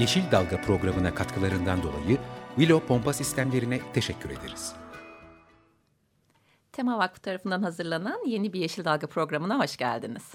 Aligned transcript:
Yeşil 0.00 0.30
Dalga 0.32 0.60
programına 0.60 1.14
katkılarından 1.14 1.82
dolayı 1.82 2.18
Willow 2.56 2.86
Pompa 2.86 3.12
Sistemlerine 3.12 3.80
teşekkür 3.92 4.30
ederiz. 4.30 4.72
Tema 6.72 6.98
Vakfı 6.98 7.20
tarafından 7.20 7.62
hazırlanan 7.62 8.26
yeni 8.26 8.52
bir 8.52 8.60
Yeşil 8.60 8.84
Dalga 8.84 9.06
programına 9.06 9.58
hoş 9.58 9.76
geldiniz. 9.76 10.34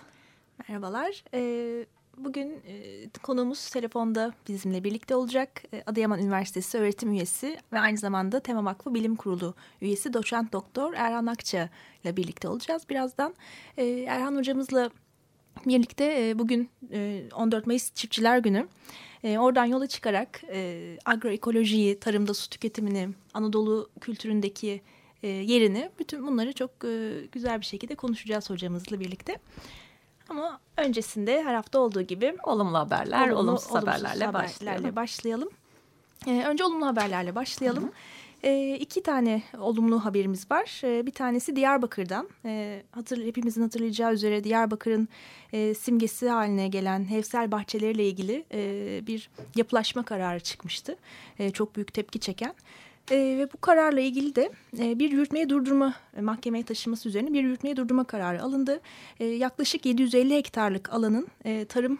Merhabalar. 0.59 1.23
Ee, 1.33 1.85
bugün 2.17 2.61
e, 2.67 3.09
konuğumuz 3.23 3.69
telefonda 3.69 4.33
bizimle 4.47 4.83
birlikte 4.83 5.15
olacak. 5.15 5.63
E, 5.73 5.83
Adıyaman 5.85 6.19
Üniversitesi 6.19 6.77
öğretim 6.77 7.11
üyesi 7.11 7.57
ve 7.73 7.79
aynı 7.79 7.97
zamanda 7.97 8.39
Tema 8.39 8.65
Vakfı 8.65 8.93
Bilim 8.93 9.15
Kurulu 9.15 9.53
üyesi 9.81 10.13
doçent 10.13 10.53
doktor 10.53 10.93
Erhan 10.93 11.25
Akça 11.25 11.69
ile 12.03 12.17
birlikte 12.17 12.47
olacağız 12.47 12.89
birazdan. 12.89 13.35
E, 13.77 13.85
Erhan 13.85 14.35
hocamızla 14.35 14.89
birlikte 15.65 16.29
e, 16.29 16.39
bugün 16.39 16.69
e, 16.91 17.23
14 17.35 17.67
Mayıs 17.67 17.93
Çiftçiler 17.93 18.37
Günü. 18.37 18.67
E, 19.25 19.39
oradan 19.39 19.65
yola 19.65 19.87
çıkarak 19.87 20.41
e, 20.49 20.97
agroekolojiyi, 21.05 21.99
tarımda 21.99 22.33
su 22.33 22.49
tüketimini, 22.49 23.09
Anadolu 23.33 23.89
kültüründeki 24.01 24.81
e, 25.23 25.27
yerini 25.27 25.89
bütün 25.99 26.27
bunları 26.27 26.53
çok 26.53 26.71
e, 26.85 27.21
güzel 27.31 27.59
bir 27.59 27.65
şekilde 27.65 27.95
konuşacağız 27.95 28.49
hocamızla 28.49 28.99
birlikte. 28.99 29.37
Ama 30.29 30.59
öncesinde 30.77 31.43
her 31.43 31.53
hafta 31.53 31.79
olduğu 31.79 32.01
gibi 32.01 32.35
olumlu 32.43 32.77
haberler, 32.77 33.29
olumlu, 33.29 33.49
olumsuz, 33.49 33.71
olumsuz 33.71 33.87
haberlerle, 33.87 34.25
haberlerle 34.25 34.33
başlayalım. 34.33 34.95
başlayalım. 34.95 35.49
Ee, 36.27 36.43
önce 36.47 36.63
olumlu 36.63 36.85
haberlerle 36.85 37.35
başlayalım. 37.35 37.83
Hı 37.83 37.87
hı. 37.87 37.91
E, 38.45 38.77
iki 38.79 39.03
tane 39.03 39.41
olumlu 39.57 40.05
haberimiz 40.05 40.51
var. 40.51 40.81
E, 40.83 41.05
bir 41.05 41.11
tanesi 41.11 41.55
Diyarbakır'dan. 41.55 42.29
E, 42.45 42.83
hatır, 42.91 43.25
hepimizin 43.25 43.61
hatırlayacağı 43.61 44.13
üzere 44.13 44.43
Diyarbakır'ın 44.43 45.07
e, 45.53 45.73
simgesi 45.73 46.29
haline 46.29 46.67
gelen 46.67 47.09
Hevsel 47.09 47.51
bahçeleriyle 47.51 48.07
ilgili 48.07 48.45
e, 48.53 49.01
bir 49.07 49.29
yapılaşma 49.55 50.03
kararı 50.03 50.39
çıkmıştı. 50.39 50.95
E, 51.39 51.51
çok 51.51 51.75
büyük 51.75 51.93
tepki 51.93 52.19
çeken. 52.19 52.53
E, 53.11 53.15
ve 53.15 53.49
bu 53.53 53.57
kararla 53.57 53.99
ilgili 53.99 54.35
de 54.35 54.51
e, 54.79 54.99
bir 54.99 55.11
yürütmeye 55.11 55.49
durdurma 55.49 55.95
e, 56.17 56.21
mahkemeye 56.21 56.63
taşınması 56.63 57.09
üzerine 57.09 57.33
bir 57.33 57.43
yürütmeye 57.43 57.77
durdurma 57.77 58.03
kararı 58.03 58.43
alındı. 58.43 58.81
E, 59.19 59.25
yaklaşık 59.25 59.85
750 59.85 60.35
hektarlık 60.35 60.93
alanın 60.93 61.27
e, 61.45 61.65
tarım 61.65 61.99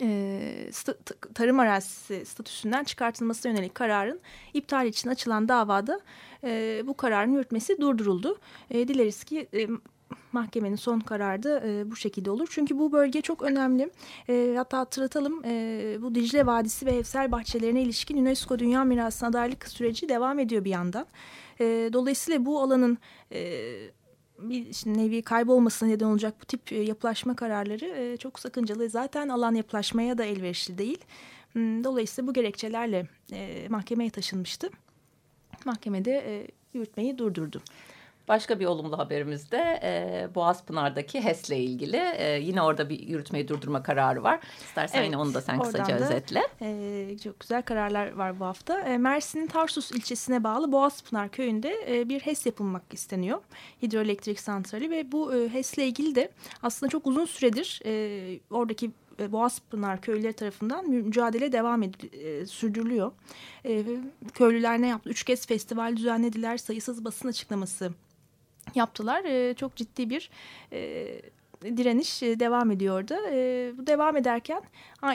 e, 0.00 0.70
tarım 1.34 1.58
arazisi 1.60 2.26
statüsünden 2.26 2.84
çıkartılmasına 2.84 3.52
yönelik 3.52 3.74
kararın 3.74 4.20
iptal 4.54 4.86
için 4.86 5.10
açılan 5.10 5.48
davada 5.48 6.00
e, 6.44 6.82
bu 6.86 6.96
kararın 6.96 7.32
yürütmesi 7.32 7.80
durduruldu. 7.80 8.38
E, 8.70 8.88
dileriz 8.88 9.24
ki 9.24 9.48
e, 9.54 9.68
mahkemenin 10.32 10.76
son 10.76 11.00
kararı 11.00 11.42
da 11.42 11.62
e, 11.66 11.90
bu 11.90 11.96
şekilde 11.96 12.30
olur. 12.30 12.48
Çünkü 12.50 12.78
bu 12.78 12.92
bölge 12.92 13.20
çok 13.20 13.42
önemli. 13.42 13.90
E, 14.28 14.54
hatta 14.56 14.78
hatırlatalım 14.78 15.42
e, 15.44 15.98
bu 16.02 16.14
Dicle 16.14 16.46
Vadisi 16.46 16.86
ve 16.86 16.90
Evsel 16.90 17.32
Bahçelerine 17.32 17.82
ilişkin 17.82 18.16
UNESCO 18.16 18.58
Dünya 18.58 18.84
Mirası'na 18.84 19.28
adaylık 19.28 19.68
süreci 19.68 20.08
devam 20.08 20.38
ediyor 20.38 20.64
bir 20.64 20.70
yandan. 20.70 21.06
E, 21.60 21.90
dolayısıyla 21.92 22.46
bu 22.46 22.60
alanın... 22.60 22.98
E, 23.32 23.90
bir 24.42 24.66
işte 24.66 24.94
nevi 24.94 25.22
kaybolmasına 25.22 25.88
neden 25.88 26.06
olacak 26.06 26.34
bu 26.42 26.44
tip 26.44 26.72
yapılaşma 26.72 27.36
kararları 27.36 28.16
çok 28.16 28.40
sakıncalı. 28.40 28.88
Zaten 28.88 29.28
alan 29.28 29.54
yapılaşmaya 29.54 30.18
da 30.18 30.24
elverişli 30.24 30.78
değil. 30.78 30.98
Hmm, 31.52 31.84
dolayısıyla 31.84 32.28
bu 32.28 32.32
gerekçelerle 32.32 33.06
mahkemeye 33.68 34.10
taşınmıştı. 34.10 34.70
Mahkemede 35.64 36.46
yürütmeyi 36.74 37.18
durdurdu. 37.18 37.62
Başka 38.30 38.60
bir 38.60 38.66
olumlu 38.66 38.98
haberimiz 38.98 39.50
de 39.50 39.80
e, 39.82 40.28
Boğazpınar'daki 40.34 41.24
HES'le 41.24 41.50
ilgili. 41.50 41.96
E, 41.96 42.40
yine 42.42 42.62
orada 42.62 42.88
bir 42.88 43.08
yürütmeyi 43.08 43.48
durdurma 43.48 43.82
kararı 43.82 44.22
var. 44.22 44.40
İstersen 44.64 44.98
evet, 44.98 45.06
yine 45.06 45.16
onu 45.16 45.34
da 45.34 45.40
sen 45.40 45.58
kısaca 45.58 46.00
da, 46.00 46.04
özetle. 46.04 46.42
E, 46.62 47.18
çok 47.24 47.40
güzel 47.40 47.62
kararlar 47.62 48.12
var 48.12 48.40
bu 48.40 48.44
hafta. 48.44 48.80
E, 48.80 48.98
Mersin'in 48.98 49.46
Tarsus 49.46 49.90
ilçesine 49.90 50.44
bağlı 50.44 50.72
Boğazpınar 50.72 51.28
köyünde 51.28 51.74
e, 51.88 52.08
bir 52.08 52.20
HES 52.20 52.46
yapılmak 52.46 52.82
isteniyor. 52.92 53.38
Hidroelektrik 53.82 54.40
santrali 54.40 54.90
ve 54.90 55.12
bu 55.12 55.34
e, 55.34 55.48
HES'le 55.48 55.78
ilgili 55.78 56.14
de 56.14 56.30
aslında 56.62 56.90
çok 56.90 57.06
uzun 57.06 57.24
süredir 57.24 57.80
e, 57.84 58.40
oradaki 58.50 58.90
e, 59.20 59.32
Boğazpınar 59.32 60.00
köyleri 60.00 60.32
tarafından 60.32 60.90
mücadele 60.90 61.52
devam 61.52 61.82
ed 61.82 61.94
e, 62.12 62.46
sürdürülüyor. 62.46 63.12
E, 63.64 63.84
köylüler 64.34 64.82
ne 64.82 64.86
yaptı? 64.86 65.10
Üç 65.10 65.24
kez 65.24 65.46
festival 65.46 65.96
düzenlediler. 65.96 66.56
Sayısız 66.56 67.04
basın 67.04 67.28
açıklaması 67.28 67.92
yaptılar. 68.76 69.24
E, 69.24 69.54
çok 69.54 69.76
ciddi 69.76 70.10
bir 70.10 70.30
e, 70.72 71.06
direniş 71.62 72.22
e, 72.22 72.40
devam 72.40 72.70
ediyordu. 72.70 73.14
E, 73.32 73.72
bu 73.78 73.86
devam 73.86 74.16
ederken 74.16 74.62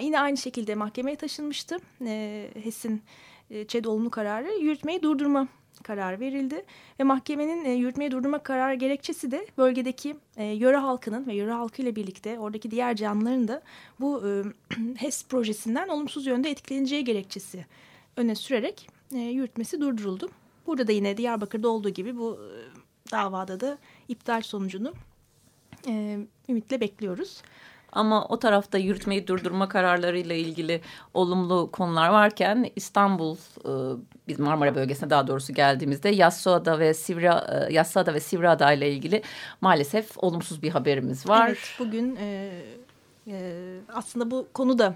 yine 0.02 0.20
aynı 0.20 0.38
şekilde 0.38 0.76
mahkemeye 0.76 1.16
taşınmıştı. 1.16 1.78
E, 2.06 2.48
HES'in 2.64 3.02
e, 3.50 3.66
ÇED 3.68 3.86
olumlu 3.86 4.10
kararı 4.10 4.52
yürütmeyi 4.52 5.02
durdurma 5.02 5.48
kararı 5.84 6.20
verildi. 6.20 6.66
Ve 7.00 7.04
mahkemenin 7.04 7.66
e, 7.66 7.72
yürütmeyi 7.72 8.12
durdurma 8.12 8.40
kararı 8.40 8.76
gerekçesi 8.76 9.32
de 9.32 9.48
bölgedeki 9.58 10.16
e, 10.38 10.44
yöre 10.44 10.78
halkının 10.78 11.28
ve 11.28 11.36
yöre 11.36 11.52
halkı 11.52 11.82
ile 11.82 11.96
birlikte 11.96 12.40
oradaki 12.40 12.72
diğer 12.72 12.96
canlıların 12.96 13.48
da 13.48 13.62
bu 14.00 14.28
e, 14.28 14.44
HES 14.98 15.26
projesinden 15.26 15.88
olumsuz 15.88 16.26
yönde 16.26 16.50
etkileneceği 16.50 17.04
gerekçesi 17.04 17.66
öne 18.18 18.36
sürerek 18.36 18.90
e, 19.14 19.18
yürütmesi 19.18 19.82
durduruldu. 19.82 20.30
Burada 20.68 20.88
da 20.88 20.92
yine 20.92 21.18
Diyarbakır'da 21.18 21.70
olduğu 21.70 21.90
gibi 21.90 22.18
bu 22.18 22.40
e, 22.40 22.50
davada 23.12 23.60
da 23.60 23.78
iptal 24.08 24.42
sonucunu 24.42 24.94
e, 25.88 26.20
ümitle 26.50 26.82
bekliyoruz. 26.82 27.42
Ama 27.92 28.26
o 28.26 28.40
tarafta 28.40 28.78
yürütmeyi 28.78 29.28
durdurma 29.28 29.70
kararlarıyla 29.70 30.36
ilgili 30.36 30.82
olumlu 31.14 31.70
konular 31.72 32.10
varken 32.10 32.72
İstanbul, 32.76 33.36
e, 33.36 33.72
biz 34.28 34.40
Marmara 34.40 34.76
bölgesine 34.76 35.10
daha 35.10 35.28
doğrusu 35.28 35.54
geldiğimizde 35.54 36.10
Yassıada 36.10 36.80
ve 36.80 36.94
Sivra, 36.94 37.68
e, 37.70 37.74
Yassıada 37.74 38.14
ve 38.14 38.20
Sivriada 38.20 38.74
ile 38.74 38.92
ilgili 38.92 39.22
maalesef 39.62 40.18
olumsuz 40.18 40.62
bir 40.62 40.70
haberimiz 40.70 41.30
var. 41.30 41.48
Evet, 41.48 41.76
bugün 41.80 42.16
e, 42.16 42.62
e, 43.28 43.78
aslında 43.94 44.32
bu 44.32 44.48
konu 44.54 44.80
da 44.80 44.96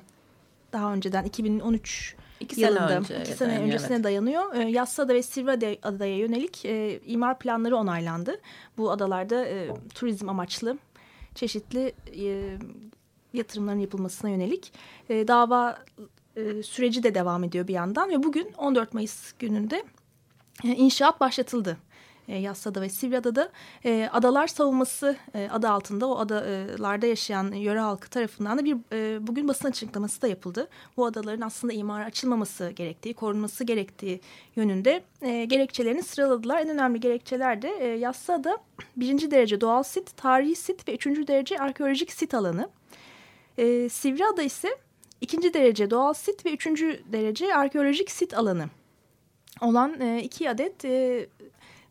daha 0.73 0.93
önceden 0.93 1.23
2013 1.23 2.15
İki 2.39 2.61
yılında, 2.61 2.87
sene 2.87 2.97
önce. 2.97 3.21
iki 3.21 3.31
sene 3.31 3.59
öncesine 3.59 3.95
evet. 3.95 4.03
dayanıyor. 4.03 4.55
E, 4.55 4.69
Yassıada 4.69 5.13
ve 5.13 5.23
Sivriada'ya 5.23 6.17
yönelik 6.17 6.65
e, 6.65 6.99
imar 7.05 7.39
planları 7.39 7.77
onaylandı. 7.77 8.41
Bu 8.77 8.91
adalarda 8.91 9.45
e, 9.45 9.69
turizm 9.93 10.29
amaçlı 10.29 10.77
çeşitli 11.35 11.93
e, 12.19 12.57
yatırımların 13.33 13.79
yapılmasına 13.79 14.29
yönelik 14.29 14.73
e, 15.09 15.27
dava 15.27 15.79
e, 16.35 16.63
süreci 16.63 17.03
de 17.03 17.15
devam 17.15 17.43
ediyor 17.43 17.67
bir 17.67 17.73
yandan 17.73 18.09
ve 18.09 18.23
bugün 18.23 18.53
14 18.57 18.93
Mayıs 18.93 19.33
gününde 19.39 19.83
e, 20.63 20.67
inşaat 20.67 21.19
başlatıldı 21.19 21.77
e, 22.29 22.37
Yassıada 22.37 22.81
ve 22.81 22.89
Sivriada'da 22.89 23.49
e, 23.85 24.09
adalar 24.13 24.47
savunması 24.47 25.15
e, 25.35 25.49
adı 25.51 25.69
altında 25.69 26.07
o 26.07 26.17
adalarda 26.17 27.05
yaşayan 27.05 27.51
yöre 27.51 27.79
halkı 27.79 28.09
tarafından 28.09 28.57
da 28.57 28.65
bir 28.65 28.77
e, 28.93 29.27
bugün 29.27 29.47
basın 29.47 29.67
açıklaması 29.67 30.21
da 30.21 30.27
yapıldı. 30.27 30.67
Bu 30.97 31.05
adaların 31.05 31.41
aslında 31.41 31.73
imara 31.73 32.05
açılmaması 32.05 32.69
gerektiği, 32.69 33.13
korunması 33.13 33.63
gerektiği 33.63 34.21
yönünde 34.55 35.03
e, 35.21 35.45
gerekçelerini 35.45 36.03
sıraladılar. 36.03 36.59
En 36.59 36.69
önemli 36.69 36.99
gerekçeler 36.99 37.61
de 37.61 37.69
e, 37.79 37.87
Yassıada 37.87 38.57
birinci 38.95 39.31
derece 39.31 39.61
doğal 39.61 39.83
sit, 39.83 40.17
tarihi 40.17 40.55
sit 40.55 40.87
ve 40.87 40.95
üçüncü 40.95 41.27
derece 41.27 41.57
arkeolojik 41.57 42.11
sit 42.11 42.33
alanı. 42.33 42.69
E, 43.57 43.89
Sivriada 43.89 44.41
ise 44.41 44.69
ikinci 45.21 45.53
derece 45.53 45.89
doğal 45.89 46.13
sit 46.13 46.45
ve 46.45 46.53
üçüncü 46.53 47.03
derece 47.11 47.55
arkeolojik 47.55 48.11
sit 48.11 48.33
alanı 48.33 48.69
olan 49.61 50.01
e, 50.01 50.23
iki 50.23 50.49
adet 50.49 50.85
e, 50.85 51.27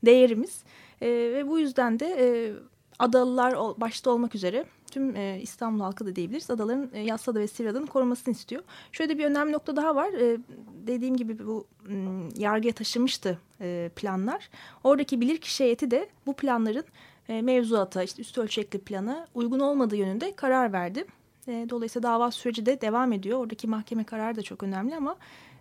değerimiz. 0.05 0.63
E, 1.01 1.09
ve 1.09 1.49
bu 1.49 1.59
yüzden 1.59 2.01
de 2.01 2.07
e, 2.19 2.53
adalılar 2.99 3.81
başta 3.81 4.11
olmak 4.11 4.35
üzere 4.35 4.65
tüm 4.91 5.17
e, 5.17 5.41
İstanbul 5.43 5.81
halkı 5.81 6.07
da 6.07 6.17
diyebiliriz. 6.17 6.51
Adaların 6.51 6.91
e, 6.93 7.01
Yassıada 7.01 7.41
ve 7.41 7.47
Sivriada'nın 7.47 7.87
korunmasını 7.87 8.35
istiyor. 8.35 8.63
Şöyle 8.93 9.19
bir 9.19 9.25
önemli 9.25 9.53
nokta 9.53 9.77
daha 9.77 9.95
var. 9.95 10.13
E, 10.13 10.39
dediğim 10.87 11.17
gibi 11.17 11.47
bu 11.47 11.67
m, 11.89 12.29
yargıya 12.37 12.75
taşımıştı 12.75 13.39
e, 13.61 13.91
planlar. 13.97 14.51
Oradaki 14.85 15.21
bilirkişi 15.21 15.65
heyeti 15.65 15.91
de 15.91 16.09
bu 16.27 16.33
planların 16.33 16.85
e, 17.29 17.43
mevzuata, 17.43 18.03
işte 18.03 18.23
üst 18.23 18.39
ölçekli 18.39 18.79
planı 18.79 19.27
uygun 19.35 19.61
olmadığı 19.61 19.97
yönünde 19.97 20.35
karar 20.37 20.73
verdi. 20.73 21.05
E, 21.49 21.67
dolayısıyla 21.71 22.09
dava 22.09 22.31
süreci 22.31 22.67
de 22.67 22.81
devam 22.81 23.13
ediyor. 23.13 23.39
Oradaki 23.39 23.67
mahkeme 23.67 24.05
kararı 24.05 24.37
da 24.37 24.43
çok 24.43 24.63
önemli 24.63 24.97
ama 24.97 25.17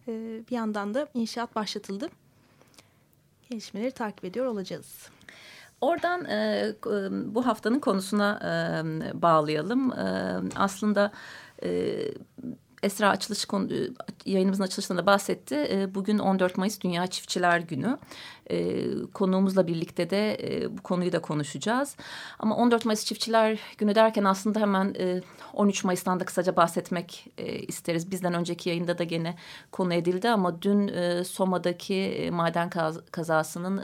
e, 0.08 0.42
bir 0.50 0.56
yandan 0.56 0.94
da 0.94 1.08
inşaat 1.14 1.56
başlatıldı. 1.56 2.10
Gelişmeleri 3.50 3.92
takip 3.92 4.26
ediyor 4.26 4.46
olacağız. 4.46 5.10
Oradan 5.82 6.26
e, 6.26 6.74
bu 7.26 7.46
haftanın 7.46 7.80
konusuna 7.80 8.40
e, 8.44 9.22
bağlayalım. 9.22 9.92
E, 9.92 10.36
aslında 10.56 11.12
e, 11.64 12.00
Esra 12.84 13.10
açılış 13.10 13.46
konu, 13.46 13.70
yayınımızın 14.26 14.64
açılışında 14.64 14.98
da 14.98 15.06
bahsetti. 15.06 15.68
E, 15.72 15.96
bugün 15.96 16.20
14 16.20 16.58
Mayıs 16.58 16.82
Dünya 16.82 17.08
Çiftçiler 17.08 17.60
Günü. 17.60 17.98
E, 18.52 18.86
konuğumuzla 19.14 19.68
birlikte 19.68 20.10
de 20.10 20.38
e, 20.44 20.78
bu 20.78 20.84
konuyu 20.84 21.12
da 21.12 21.22
konuşacağız. 21.22 21.96
Ama 22.40 22.56
14 22.56 22.86
Mayıs 22.86 23.06
Çiftçiler 23.06 23.60
Günü 23.78 23.96
derken 23.96 24.24
aslında 24.24 24.60
hemen 24.60 24.96
e, 25.00 25.22
13 25.54 25.84
Mayıs'tan 25.84 26.20
da 26.20 26.26
kısaca 26.26 26.56
bahsetmek 26.56 27.28
isteriz. 27.68 28.12
Bizden 28.12 28.34
önceki 28.34 28.70
yayında 28.70 28.98
da 28.98 29.04
gene 29.04 29.36
konu 29.72 29.94
edildi 29.94 30.30
ama 30.30 30.62
dün 30.62 30.92
Soma'daki 31.24 32.30
maden 32.34 32.70
kaz 32.70 33.06
kazasının 33.12 33.78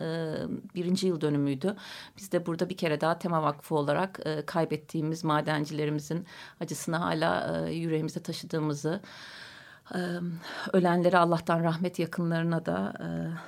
birinci 0.75 1.07
yıl 1.07 1.21
dönümüydü. 1.21 1.75
Biz 2.17 2.31
de 2.31 2.45
burada 2.45 2.69
bir 2.69 2.77
kere 2.77 3.01
daha 3.01 3.19
Tema 3.19 3.43
Vakfı 3.43 3.75
olarak 3.75 4.19
kaybettiğimiz 4.45 5.23
madencilerimizin 5.23 6.25
acısını 6.59 6.95
hala 6.95 7.61
e, 7.67 7.73
yüreğimizde 7.73 8.19
taşıdığımızı 8.19 8.92
ölenlere 10.73 11.17
Allah'tan 11.17 11.63
rahmet 11.63 11.99
yakınlarına 11.99 12.65
da 12.65 12.93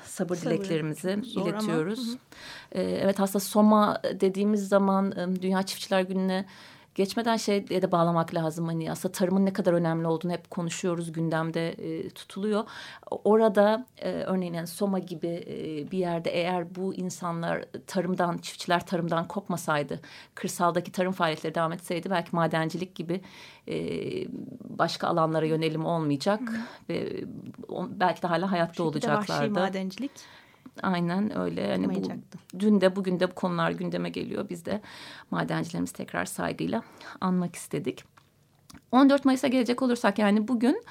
sabır, 0.06 0.36
sabır 0.36 0.52
dileklerimizi 0.52 1.22
iletiyoruz. 1.26 2.10
Ama. 2.10 2.18
Evet 2.72 3.20
aslında 3.20 3.40
Soma 3.40 4.02
dediğimiz 4.20 4.68
zaman 4.68 5.12
Dünya 5.42 5.64
Çiftçiler 5.64 6.02
Günü'ne 6.02 6.46
geçmeden 6.96 7.38
şeye 7.38 7.68
de 7.68 7.92
bağlamak 7.92 8.34
lazım. 8.34 8.66
Hani 8.66 8.92
aslında 8.92 9.12
tarımın 9.12 9.46
ne 9.46 9.54
kadar 9.54 9.74
önemli 9.74 10.08
olduğunu 10.08 10.32
hep 10.32 10.52
konuşuyoruz, 10.52 11.12
gündemde 11.12 11.70
e, 11.70 12.10
tutuluyor. 12.10 12.64
Orada 13.12 13.86
e, 13.98 14.12
örneğin 14.12 14.54
yani 14.54 14.68
Soma 14.68 15.00
gibi 15.00 15.28
e, 15.48 15.92
bir 15.92 15.98
yerde 15.98 16.30
eğer 16.30 16.76
bu 16.76 16.94
insanlar 16.94 17.66
tarımdan, 17.88 18.38
çiftçiler 18.38 18.86
tarımdan 18.86 19.28
kopmasaydı, 19.28 20.00
kırsaldaki 20.36 20.92
tarım 20.92 21.12
faaliyetleri 21.12 21.56
devam 21.56 21.72
etseydi 21.72 22.10
belki 22.10 22.36
madencilik 22.36 22.96
gibi 22.96 23.22
e, 23.68 23.76
başka 24.78 25.08
alanlara 25.08 25.46
yönelim 25.46 25.86
olmayacak 25.86 26.42
Hı. 26.42 26.54
ve 26.90 27.24
o, 27.68 27.88
belki 27.90 28.22
de 28.22 28.28
hala 28.28 28.52
hayatta 28.52 28.84
olacaklardı. 28.84 29.32
Vahşi 29.32 29.50
madencilik. 29.50 30.12
Aynen 30.84 31.40
öyle. 31.40 31.62
Yani 31.62 31.96
bu, 31.96 32.02
dün 32.60 32.82
de 32.82 32.96
bugün 32.96 33.20
de 33.20 33.32
bu 33.32 33.36
konular 33.36 33.72
gündeme 33.72 34.10
geliyor. 34.10 34.50
Biz 34.50 34.66
de 34.66 34.82
madencilerimizi 35.32 35.94
tekrar 35.94 36.26
saygıyla 36.26 36.84
anmak 37.22 37.56
istedik. 37.56 38.04
14 38.92 39.26
Mayıs'a 39.26 39.48
gelecek 39.48 39.82
olursak 39.82 40.20
yani 40.20 40.48
bugün 40.48 40.84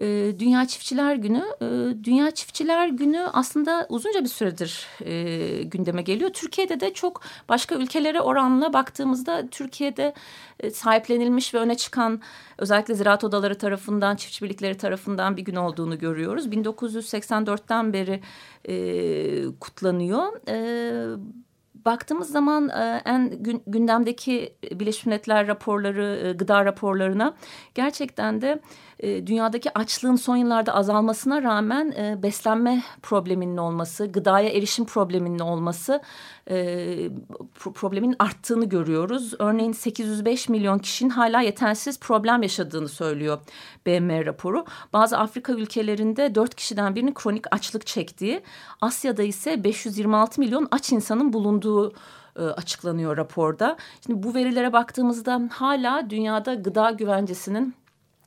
e, 0.00 0.06
Dünya 0.38 0.66
Çiftçiler 0.66 1.14
Günü. 1.14 1.44
E, 1.60 1.66
Dünya 2.04 2.30
Çiftçiler 2.30 2.88
Günü 2.88 3.20
aslında 3.20 3.86
uzunca 3.88 4.24
bir 4.24 4.28
süredir 4.28 4.86
e, 5.04 5.62
gündeme 5.62 6.02
geliyor. 6.02 6.30
Türkiye'de 6.30 6.80
de 6.80 6.94
çok 6.94 7.20
başka 7.48 7.74
ülkelere 7.74 8.20
oranla 8.20 8.72
baktığımızda 8.72 9.46
Türkiye'de 9.50 10.14
e, 10.60 10.70
sahiplenilmiş 10.70 11.54
ve 11.54 11.58
öne 11.58 11.76
çıkan 11.76 12.20
özellikle 12.58 12.94
ziraat 12.94 13.24
odaları 13.24 13.58
tarafından, 13.58 14.16
çiftçi 14.16 14.44
birlikleri 14.44 14.76
tarafından 14.76 15.36
bir 15.36 15.42
gün 15.42 15.56
olduğunu 15.56 15.98
görüyoruz. 15.98 16.46
1984'ten 16.46 17.92
beri 17.92 18.20
e, 18.68 19.58
kutlanıyor. 19.60 20.48
E, 20.48 21.16
baktığımız 21.84 22.30
zaman 22.30 22.68
e, 22.68 23.02
en 23.04 23.42
gündemdeki 23.66 24.54
Birleşmiş 24.72 25.06
Milletler 25.06 25.46
raporları, 25.46 26.20
e, 26.26 26.32
gıda 26.32 26.64
raporlarına 26.64 27.34
gerçekten 27.74 28.40
de 28.40 28.60
e, 29.00 29.26
dünyadaki 29.26 29.78
açlığın 29.78 30.16
son 30.16 30.36
yıllarda 30.36 30.74
azalmasına 30.74 31.42
rağmen 31.42 31.90
e, 31.90 32.22
beslenme 32.22 32.82
probleminin 33.02 33.56
olması, 33.56 34.06
gıdaya 34.06 34.48
erişim 34.48 34.84
probleminin 34.84 35.38
olması 35.38 36.02
e, 36.50 36.56
pro 37.54 37.72
problemin 37.72 38.16
arttığını 38.18 38.64
görüyoruz. 38.64 39.34
Örneğin 39.38 39.72
805 39.72 40.48
milyon 40.48 40.78
kişinin 40.78 41.10
hala 41.10 41.40
yetersiz 41.40 42.00
problem 42.00 42.42
yaşadığını 42.42 42.88
söylüyor 42.88 43.38
BM 43.86 44.26
raporu. 44.26 44.64
Bazı 44.92 45.18
Afrika 45.18 45.52
ülkelerinde 45.52 46.34
4 46.34 46.54
kişiden 46.54 46.94
birinin 46.94 47.14
kronik 47.14 47.54
açlık 47.54 47.86
çektiği, 47.86 48.42
Asya'da 48.80 49.22
ise 49.22 49.64
526 49.64 50.40
milyon 50.40 50.68
aç 50.70 50.92
insanın 50.92 51.32
bulunduğu 51.32 51.92
e, 52.36 52.42
açıklanıyor 52.42 53.16
raporda. 53.16 53.76
Şimdi 54.06 54.22
bu 54.22 54.34
verilere 54.34 54.72
baktığımızda 54.72 55.40
hala 55.50 56.10
dünyada 56.10 56.54
gıda 56.54 56.90
güvencesinin 56.90 57.74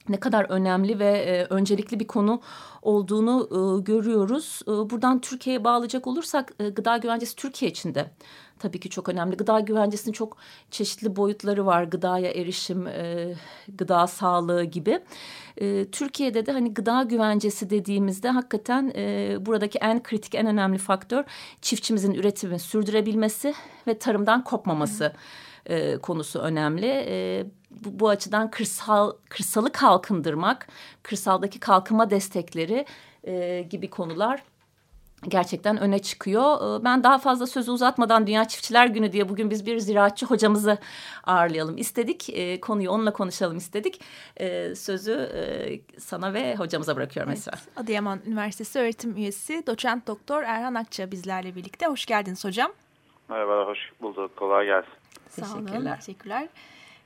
ne 0.10 0.20
kadar 0.20 0.46
önemli 0.50 1.00
ve 1.00 1.10
e, 1.10 1.44
öncelikli 1.50 2.00
bir 2.00 2.08
konu 2.08 2.42
olduğunu 2.82 3.48
e, 3.52 3.82
görüyoruz. 3.82 4.60
E, 4.68 4.72
buradan 4.72 5.22
Türkiye'ye 5.22 5.64
bağlayacak 5.64 6.08
olursak 6.08 6.54
e, 6.60 6.70
gıda 6.70 6.98
güvencesi 6.98 7.36
Türkiye 7.36 7.72
için 7.72 7.96
de 7.96 8.12
tabii 8.60 8.80
ki 8.80 8.90
çok 8.90 9.10
önemli. 9.10 9.38
Gıda 9.38 9.60
güvencesinin 9.60 10.14
çok 10.14 10.38
çeşitli 10.72 11.16
boyutları 11.16 11.66
var. 11.66 11.84
Gıdaya 11.84 12.32
erişim, 12.32 12.88
e, 12.88 13.36
gıda 13.78 14.08
sağlığı 14.08 14.64
gibi. 14.64 15.00
E, 15.58 15.86
Türkiye'de 15.92 16.46
de 16.46 16.52
hani 16.52 16.74
gıda 16.74 17.04
güvencesi 17.04 17.70
dediğimizde 17.70 18.30
hakikaten 18.30 18.92
e, 18.96 19.38
buradaki 19.46 19.78
en 19.78 20.04
kritik, 20.04 20.36
en 20.36 20.48
önemli 20.48 20.78
faktör 20.78 21.24
çiftçimizin 21.62 22.14
üretimi 22.14 22.60
sürdürebilmesi 22.60 23.54
ve 23.88 23.98
tarımdan 24.00 24.44
kopmaması. 24.44 25.06
Hı 25.06 25.14
e, 25.68 25.98
konusu 25.98 26.40
önemli. 26.40 27.06
E, 27.08 27.46
bu, 27.72 28.00
bu 28.00 28.10
açıdan 28.10 28.52
kırsal 28.52 29.12
kırsalı 29.30 29.72
kalkındırmak, 29.72 30.68
kırsaldaki 31.04 31.60
kalkınma 31.60 32.10
destekleri 32.10 32.86
e, 33.24 33.62
gibi 33.70 33.90
konular 33.90 34.44
gerçekten 35.28 35.78
öne 35.78 36.00
çıkıyor. 36.00 36.80
E, 36.80 36.84
ben 36.84 37.04
daha 37.04 37.18
fazla 37.18 37.48
sözü 37.48 37.72
uzatmadan 37.72 38.28
Dünya 38.28 38.48
Çiftçiler 38.48 38.88
Günü 38.88 39.12
diye 39.12 39.30
bugün 39.30 39.50
biz 39.50 39.66
bir 39.66 39.78
ziraatçı 39.78 40.26
hocamızı 40.26 40.78
ağırlayalım 41.24 41.78
istedik. 41.78 42.30
E, 42.30 42.60
konuyu 42.60 42.92
onunla 42.92 43.14
konuşalım 43.14 43.58
istedik. 43.58 44.02
E, 44.38 44.76
sözü 44.76 45.12
e, 45.14 45.42
sana 46.00 46.34
ve 46.34 46.56
hocamıza 46.56 46.96
bırakıyorum 46.96 47.32
evet. 47.32 47.40
Esra. 47.40 47.82
Adıyaman 47.82 48.20
Üniversitesi 48.26 48.80
öğretim 48.80 49.18
üyesi 49.18 49.68
doçent 49.68 50.08
doktor 50.08 50.44
Erhan 50.44 50.76
Akça 50.76 51.12
bizlerle 51.12 51.56
birlikte. 51.56 51.86
Hoş 51.86 52.06
geldiniz 52.06 52.46
hocam. 52.46 52.72
Merhabalar, 53.30 53.68
hoş 53.68 53.80
bulduk. 54.02 54.38
Kolay 54.38 54.66
gelsin. 54.66 54.97
Sağ 55.46 55.54
olun, 55.54 55.96
teşekkürler. 55.96 56.48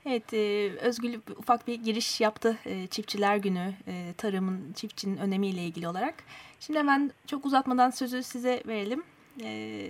Evet, 0.06 0.34
e, 0.34 0.72
Özgül 0.82 1.20
ufak 1.38 1.68
bir 1.68 1.76
giriş 1.76 2.22
yaptı 2.22 2.58
e, 2.66 2.88
Çiftçiler 2.88 3.38
Günü, 3.38 3.74
e, 3.88 4.14
tarımın, 4.18 4.74
çiftçinin 4.74 5.18
önemiyle 5.18 5.62
ilgili 5.62 5.88
olarak. 5.88 6.14
Şimdi 6.60 6.80
hemen 6.80 7.12
çok 7.28 7.46
uzatmadan 7.46 7.90
sözü 7.90 8.24
size 8.24 8.64
verelim. 8.68 9.04
E, 9.44 9.88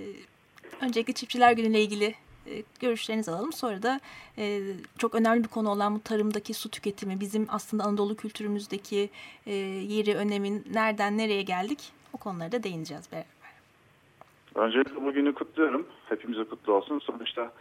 öncelikle 0.81 1.13
Çiftçiler 1.13 1.51
Günü 1.51 1.67
ile 1.67 1.81
ilgili 1.81 2.15
e, 2.47 2.63
görüşlerinizi 2.79 3.31
alalım. 3.31 3.53
Sonra 3.53 3.83
da 3.83 3.99
e, 4.37 4.61
çok 4.97 5.15
önemli 5.15 5.43
bir 5.43 5.49
konu 5.49 5.69
olan 5.69 5.95
bu 5.95 6.01
tarımdaki 6.01 6.53
su 6.53 6.69
tüketimi, 6.69 7.19
bizim 7.19 7.47
aslında 7.49 7.83
Anadolu 7.83 8.15
kültürümüzdeki 8.15 9.09
e, 9.45 9.53
yeri, 9.53 10.15
önemin, 10.15 10.65
nereden 10.73 11.17
nereye 11.17 11.41
geldik 11.41 11.91
o 12.13 12.17
konulara 12.17 12.51
da 12.51 12.63
değineceğiz 12.63 13.11
beraber. 13.11 13.31
Öncelikle 14.55 15.05
bugünü 15.05 15.33
kutluyorum. 15.33 15.87
Hepimize 16.09 16.43
kutlu 16.43 16.73
olsun. 16.73 16.99
Sonuçta 16.99 17.51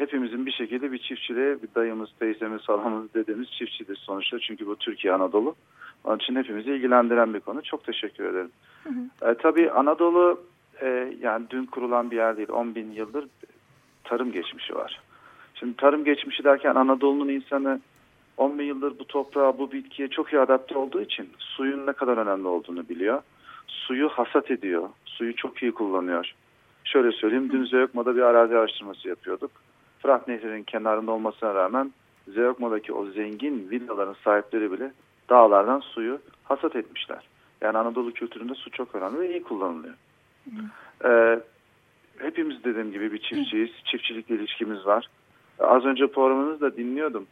hepimizin 0.00 0.46
bir 0.46 0.52
şekilde 0.52 0.92
bir 0.92 0.98
çiftçiliğe 0.98 1.62
bir 1.62 1.68
dayımız, 1.74 2.10
teyzemiz, 2.18 2.62
salamız 2.62 3.14
dediğimiz 3.14 3.50
çiftçidir 3.50 3.96
sonuçta. 3.96 4.38
Çünkü 4.38 4.66
bu 4.66 4.76
Türkiye 4.76 5.12
Anadolu. 5.12 5.54
Onun 6.04 6.18
için 6.18 6.36
hepimizi 6.36 6.70
ilgilendiren 6.70 7.34
bir 7.34 7.40
konu. 7.40 7.62
Çok 7.62 7.84
teşekkür 7.84 8.24
ederim. 8.24 8.50
Hı 8.84 8.90
hı. 8.90 9.30
E, 9.30 9.34
tabii 9.34 9.70
Anadolu 9.70 10.40
e, 10.80 11.14
yani 11.20 11.46
dün 11.50 11.66
kurulan 11.66 12.10
bir 12.10 12.16
yer 12.16 12.36
değil. 12.36 12.48
10 12.48 12.74
bin 12.74 12.92
yıldır 12.92 13.28
tarım 14.04 14.32
geçmişi 14.32 14.74
var. 14.74 15.00
Şimdi 15.54 15.76
tarım 15.76 16.04
geçmişi 16.04 16.44
derken 16.44 16.74
Anadolu'nun 16.74 17.28
insanı 17.28 17.80
10 18.36 18.58
bin 18.58 18.64
yıldır 18.64 18.98
bu 18.98 19.04
toprağa, 19.04 19.58
bu 19.58 19.72
bitkiye 19.72 20.08
çok 20.08 20.32
iyi 20.32 20.40
adapte 20.40 20.78
olduğu 20.78 21.00
için 21.00 21.28
suyun 21.38 21.86
ne 21.86 21.92
kadar 21.92 22.16
önemli 22.16 22.48
olduğunu 22.48 22.88
biliyor. 22.88 23.22
Suyu 23.66 24.08
hasat 24.08 24.50
ediyor. 24.50 24.88
Suyu 25.04 25.36
çok 25.36 25.62
iyi 25.62 25.72
kullanıyor. 25.72 26.34
Şöyle 26.84 27.12
söyleyeyim, 27.12 27.50
dün 27.52 27.64
Zeyokma'da 27.64 28.16
bir 28.16 28.22
arazi 28.22 28.58
araştırması 28.58 29.08
yapıyorduk. 29.08 29.50
Fırat 30.04 30.28
Nehri'nin 30.28 30.62
kenarında 30.62 31.12
olmasına 31.12 31.54
rağmen 31.54 31.92
Zeokma'daki 32.28 32.92
o 32.92 33.06
zengin 33.06 33.70
villaların 33.70 34.16
sahipleri 34.24 34.72
bile 34.72 34.92
dağlardan 35.30 35.80
suyu 35.80 36.18
hasat 36.44 36.76
etmişler. 36.76 37.28
Yani 37.60 37.78
Anadolu 37.78 38.12
kültüründe 38.12 38.54
su 38.54 38.70
çok 38.70 38.94
önemli 38.94 39.18
ve 39.18 39.30
iyi 39.30 39.42
kullanılıyor. 39.42 39.94
Ee, 41.04 41.40
hepimiz 42.18 42.64
dediğim 42.64 42.92
gibi 42.92 43.12
bir 43.12 43.18
çiftçiyiz. 43.18 43.70
Çiftçilikle 43.84 44.34
ilişkimiz 44.34 44.86
var. 44.86 45.06
Az 45.58 45.84
önce 45.84 46.06
programınızı 46.06 46.76
dinliyordum. 46.76 47.26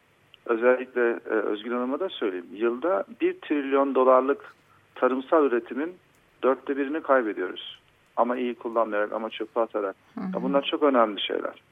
Özellikle 0.47 1.11
e, 1.11 1.29
Özgür 1.29 1.73
Hanım'a 1.73 2.01
da 2.01 2.09
söyleyeyim. 2.09 2.47
Yılda 2.53 3.05
bir 3.21 3.41
trilyon 3.41 3.95
dolarlık 3.95 4.55
tarımsal 4.95 5.45
üretimin 5.45 5.95
dörtte 6.43 6.77
birini 6.77 7.03
kaybediyoruz. 7.03 7.81
Ama 8.17 8.37
iyi 8.37 8.55
kullanmayarak 8.55 9.13
ama 9.13 9.31
çöpe 9.31 9.61
atarak. 9.61 9.97
Hı 10.15 10.21
hı. 10.21 10.43
Bunlar 10.43 10.63
çok 10.63 10.83
önemli 10.83 11.21
şeyler. 11.21 11.63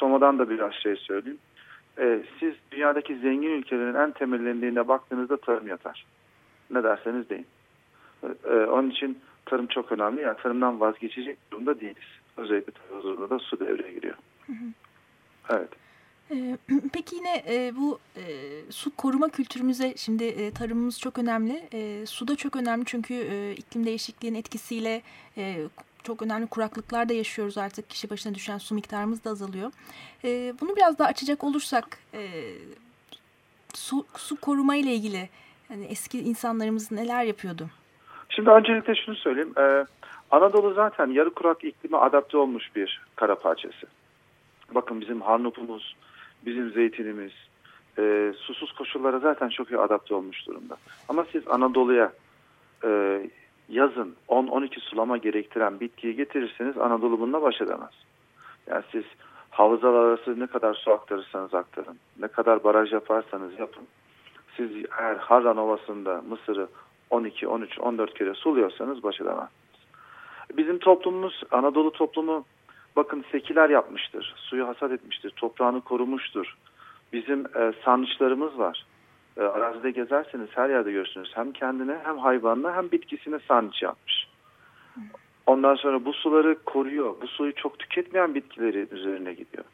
Soma'dan 0.00 0.38
da 0.38 0.50
biraz 0.50 0.72
şey 0.72 0.96
söyleyeyim. 0.96 1.38
E, 1.98 2.22
siz 2.40 2.54
dünyadaki 2.70 3.18
zengin 3.18 3.50
ülkelerin 3.50 3.94
en 3.94 4.10
temellendiğine 4.10 4.88
baktığınızda 4.88 5.36
tarım 5.36 5.68
yatar. 5.68 6.06
Ne 6.70 6.82
derseniz 6.82 7.30
deyin. 7.30 7.46
E, 8.44 8.54
onun 8.54 8.90
için 8.90 9.18
tarım 9.46 9.66
çok 9.66 9.92
önemli. 9.92 10.20
Yani 10.20 10.36
tarımdan 10.42 10.80
vazgeçecek 10.80 11.38
durumda 11.52 11.80
değiliz. 11.80 12.08
Özellikle 12.36 12.72
tarım 12.72 13.30
da 13.30 13.38
su 13.38 13.60
devreye 13.60 13.92
giriyor. 13.92 14.14
Evet. 15.50 15.68
Ee, 16.30 16.58
peki 16.92 17.16
yine 17.16 17.44
e, 17.48 17.76
bu 17.76 17.98
e, 18.16 18.22
su 18.70 18.96
koruma 18.96 19.28
kültürümüze 19.28 19.94
şimdi 19.96 20.24
e, 20.24 20.50
tarımımız 20.50 21.00
çok 21.00 21.18
önemli. 21.18 21.62
Su 22.06 22.28
da 22.28 22.36
çok 22.36 22.56
önemli 22.56 22.84
çünkü 22.86 23.14
iklim 23.56 23.86
değişikliğinin 23.86 24.38
etkisiyle 24.38 25.02
çok 26.02 26.22
önemli 26.22 26.46
kuraklıklar 26.46 27.08
da 27.08 27.12
yaşıyoruz 27.12 27.58
artık. 27.58 27.90
Kişi 27.90 28.10
başına 28.10 28.34
düşen 28.34 28.58
su 28.58 28.74
miktarımız 28.74 29.24
da 29.24 29.30
azalıyor. 29.30 29.72
E, 30.24 30.54
bunu 30.60 30.76
biraz 30.76 30.98
daha 30.98 31.08
açacak 31.08 31.44
olursak 31.44 31.98
e, 32.14 32.20
su, 33.74 34.06
su 34.16 34.40
koruma 34.40 34.76
ile 34.76 34.94
ilgili 34.94 35.28
yani 35.70 35.84
eski 35.84 36.20
insanlarımız 36.20 36.92
neler 36.92 37.24
yapıyordu? 37.24 37.68
Şimdi 38.28 38.50
öncelikle 38.50 38.94
şunu 38.94 39.16
söyleyeyim. 39.16 39.52
Ee, 39.58 39.86
Anadolu 40.30 40.74
zaten 40.74 41.06
yarı 41.06 41.30
kurak 41.30 41.64
iklime 41.64 41.96
adapte 41.96 42.36
olmuş 42.36 42.76
bir 42.76 43.00
kara 43.16 43.34
parçası. 43.34 43.86
Bakın 44.74 45.00
bizim 45.00 45.20
harnupumuz, 45.20 45.96
bizim 46.46 46.70
zeytinimiz, 46.70 47.32
e, 47.98 48.32
susuz 48.38 48.72
koşullara 48.72 49.18
zaten 49.18 49.48
çok 49.48 49.70
iyi 49.70 49.78
adapte 49.78 50.14
olmuş 50.14 50.46
durumda. 50.46 50.76
Ama 51.08 51.24
siz 51.32 51.48
Anadolu'ya 51.48 52.12
e, 52.84 53.20
yazın 53.70 54.16
10-12 54.28 54.80
sulama 54.80 55.16
gerektiren 55.16 55.80
bitkiyi 55.80 56.16
getirirseniz 56.16 56.78
Anadolu 56.78 57.20
bununla 57.20 57.42
baş 57.42 57.60
edemez. 57.60 57.90
Yani 58.66 58.82
siz 58.92 59.04
havzalar 59.50 60.04
arası 60.04 60.40
ne 60.40 60.46
kadar 60.46 60.74
su 60.74 60.90
aktarırsanız 60.90 61.54
aktarın, 61.54 61.98
ne 62.20 62.28
kadar 62.28 62.64
baraj 62.64 62.92
yaparsanız 62.92 63.58
yapın. 63.58 63.84
Siz 64.56 64.70
eğer 64.98 65.16
Harran 65.16 65.56
Ovası'nda 65.56 66.22
Mısır'ı 66.28 66.68
12, 67.10 67.48
13, 67.48 67.78
14 67.78 68.14
kere 68.14 68.34
suluyorsanız 68.34 69.02
baş 69.02 69.20
edemezsiniz. 69.20 69.60
Bizim 70.56 70.78
toplumumuz, 70.78 71.42
Anadolu 71.50 71.92
toplumu 71.92 72.44
bakın 72.96 73.24
sekiler 73.32 73.70
yapmıştır, 73.70 74.34
suyu 74.36 74.68
hasat 74.68 74.92
etmiştir, 74.92 75.30
toprağını 75.30 75.80
korumuştur. 75.80 76.56
Bizim 77.12 77.46
e, 77.56 77.72
sarnıçlarımız 77.84 78.58
var. 78.58 78.86
E, 79.40 79.44
arazide 79.44 79.90
gezerseniz 79.90 80.48
her 80.54 80.70
yerde 80.70 80.92
görürsünüz. 80.92 81.30
Hem 81.34 81.52
kendine 81.52 81.98
hem 82.04 82.18
hayvanına 82.18 82.76
hem 82.76 82.90
bitkisine 82.90 83.38
sarnıç 83.48 83.82
yapmış. 83.82 84.26
Ondan 85.46 85.74
sonra 85.74 86.04
bu 86.04 86.12
suları 86.12 86.58
koruyor. 86.64 87.14
Bu 87.22 87.26
suyu 87.26 87.54
çok 87.54 87.78
tüketmeyen 87.78 88.34
bitkileri 88.34 88.88
üzerine 88.90 89.32
gidiyor. 89.32 89.64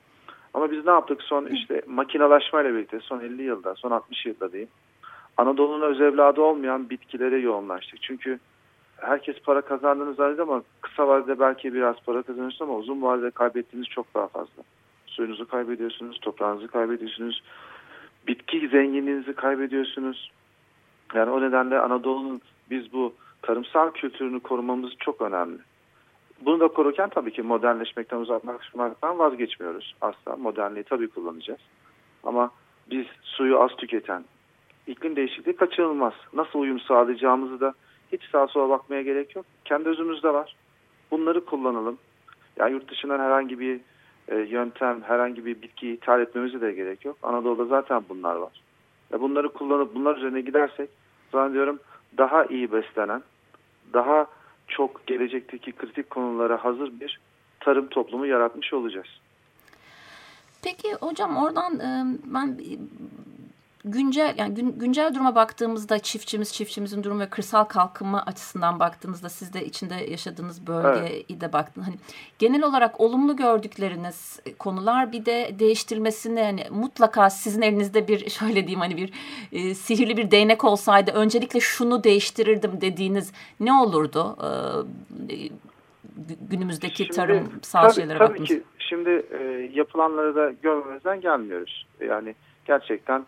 Ama 0.55 0.71
biz 0.71 0.85
ne 0.85 0.91
yaptık 0.91 1.23
son 1.23 1.47
işte 1.47 1.83
makinalaşmayla 1.87 2.75
birlikte 2.75 3.01
son 3.01 3.21
50 3.21 3.43
yılda, 3.43 3.75
son 3.75 3.91
60 3.91 4.27
yılda 4.27 4.53
diyeyim. 4.53 4.71
Anadolu'nun 5.37 5.83
öz 5.83 6.01
evladı 6.01 6.41
olmayan 6.41 6.91
bitkilere 6.91 7.39
yoğunlaştık. 7.39 8.03
Çünkü 8.03 8.39
herkes 8.97 9.41
para 9.41 9.61
kazandığını 9.61 10.15
zannediyor 10.15 10.49
ama 10.49 10.63
kısa 10.81 11.09
vadede 11.09 11.41
belki 11.41 11.75
biraz 11.75 11.97
para 12.07 12.23
kazanırsınız 12.23 12.63
ama 12.63 12.79
uzun 12.79 13.03
vadede 13.03 13.31
kaybettiğiniz 13.31 13.89
çok 13.89 14.15
daha 14.15 14.29
fazla. 14.29 14.63
Suyunuzu 15.07 15.49
kaybediyorsunuz, 15.49 16.19
toprağınızı 16.21 16.69
kaybediyorsunuz, 16.69 17.43
bitki 18.27 18.69
zenginliğinizi 18.69 19.33
kaybediyorsunuz. 19.35 20.31
Yani 21.15 21.31
o 21.31 21.41
nedenle 21.41 21.79
Anadolu'nun 21.79 22.41
biz 22.71 22.93
bu 22.93 23.15
tarımsal 23.43 23.91
kültürünü 23.91 24.41
korumamız 24.41 24.93
çok 24.99 25.21
önemli. 25.21 25.59
Bunu 26.41 26.61
da 26.61 26.69
korurken 26.69 27.09
tabii 27.09 27.33
ki 27.33 27.43
modernleşmekten 27.43 28.17
uzaklaşmaktan 28.17 29.19
vazgeçmiyoruz. 29.19 29.95
Asla 30.01 30.37
modernliği 30.37 30.85
tabii 30.85 31.09
kullanacağız. 31.09 31.61
Ama 32.25 32.51
biz 32.91 33.07
suyu 33.23 33.61
az 33.61 33.71
tüketen, 33.77 34.25
iklim 34.87 35.17
değişikliği 35.17 35.57
kaçınılmaz. 35.57 36.13
Nasıl 36.33 36.59
uyum 36.59 36.81
sağlayacağımızı 36.81 37.61
da 37.61 37.75
hiç 38.13 38.23
sağa 38.33 38.47
sola 38.47 38.69
bakmaya 38.69 39.03
gerek 39.03 39.37
yok. 39.37 39.47
Kendi 39.65 39.89
özümüzde 39.89 40.35
var. 40.35 40.57
Bunları 41.11 41.45
kullanalım. 41.45 41.99
Yani 42.57 42.73
yurt 42.73 42.91
dışından 42.91 43.21
herhangi 43.21 43.61
bir 43.61 43.81
e, 44.29 44.37
yöntem, 44.37 45.03
herhangi 45.03 45.47
bir 45.47 45.63
bitki 45.63 45.91
ithal 45.91 46.21
etmemize 46.21 46.61
de 46.61 46.73
gerek 46.73 47.05
yok. 47.05 47.17
Anadolu'da 47.23 47.65
zaten 47.65 48.05
bunlar 48.09 48.37
var. 48.37 48.63
Ve 49.13 49.21
bunları 49.21 49.49
kullanıp 49.49 49.95
bunlar 49.95 50.17
üzerine 50.17 50.41
gidersek 50.41 50.91
zannediyorum 51.33 51.79
daha 52.19 52.45
iyi 52.45 52.73
beslenen, 52.73 53.23
daha 53.93 54.27
çok 54.69 55.07
gelecekteki 55.07 55.73
kritik 55.73 56.11
konulara 56.11 56.65
hazır 56.65 57.01
bir 57.01 57.21
tarım 57.61 57.87
toplumu 57.87 58.27
yaratmış 58.27 58.73
olacağız. 58.73 59.21
Peki 60.65 60.95
hocam 60.95 61.37
oradan 61.37 61.79
ben 62.25 62.59
güncel 63.87 64.35
yani 64.39 64.55
gün, 64.55 64.79
güncel 64.79 65.15
duruma 65.15 65.35
baktığımızda 65.35 65.99
çiftçimiz 65.99 66.53
çiftçimizin 66.53 67.05
durumu 67.05 67.21
ve 67.21 67.29
kırsal 67.29 67.65
kalkınma 67.65 68.23
açısından 68.23 68.81
baktığınızda 68.81 69.29
siz 69.29 69.55
de 69.55 69.65
içinde 69.65 69.95
yaşadığınız 69.95 70.67
bölgeyi 70.67 71.27
evet. 71.31 71.41
de 71.41 71.53
baktın. 71.53 71.83
Hani 71.83 71.97
genel 72.39 72.63
olarak 72.63 73.01
olumlu 73.01 73.37
gördükleriniz 73.37 74.41
konular 74.59 75.13
bir 75.13 75.27
de 75.27 75.51
değiştirmesini 75.59 76.41
yani 76.41 76.65
mutlaka 76.71 77.31
sizin 77.31 77.63
elinizde 77.63 78.09
bir 78.09 78.31
şöyle 78.31 78.55
diyeyim 78.55 78.81
hani 78.81 78.97
bir 78.97 79.13
e, 79.53 79.75
sihirli 79.75 80.17
bir 80.17 80.31
değnek 80.31 80.65
olsaydı 80.65 81.11
öncelikle 81.11 81.61
şunu 81.61 82.05
değiştirirdim 82.05 82.81
dediğiniz 82.81 83.33
ne 83.61 83.73
olurdu? 83.73 84.37
E, 84.43 84.49
günümüzdeki 86.51 86.97
şimdi, 86.97 87.17
tarımsal 87.17 87.83
tabii, 87.83 87.95
şeylere 87.95 88.19
tabii 88.19 88.29
baktığınız. 88.29 88.49
ki 88.49 88.63
şimdi 88.79 89.27
e, 89.41 89.71
yapılanları 89.75 90.35
da 90.35 90.53
görmemezden 90.63 91.21
gelmiyoruz. 91.21 91.87
Yani 92.01 92.35
gerçekten 92.65 93.27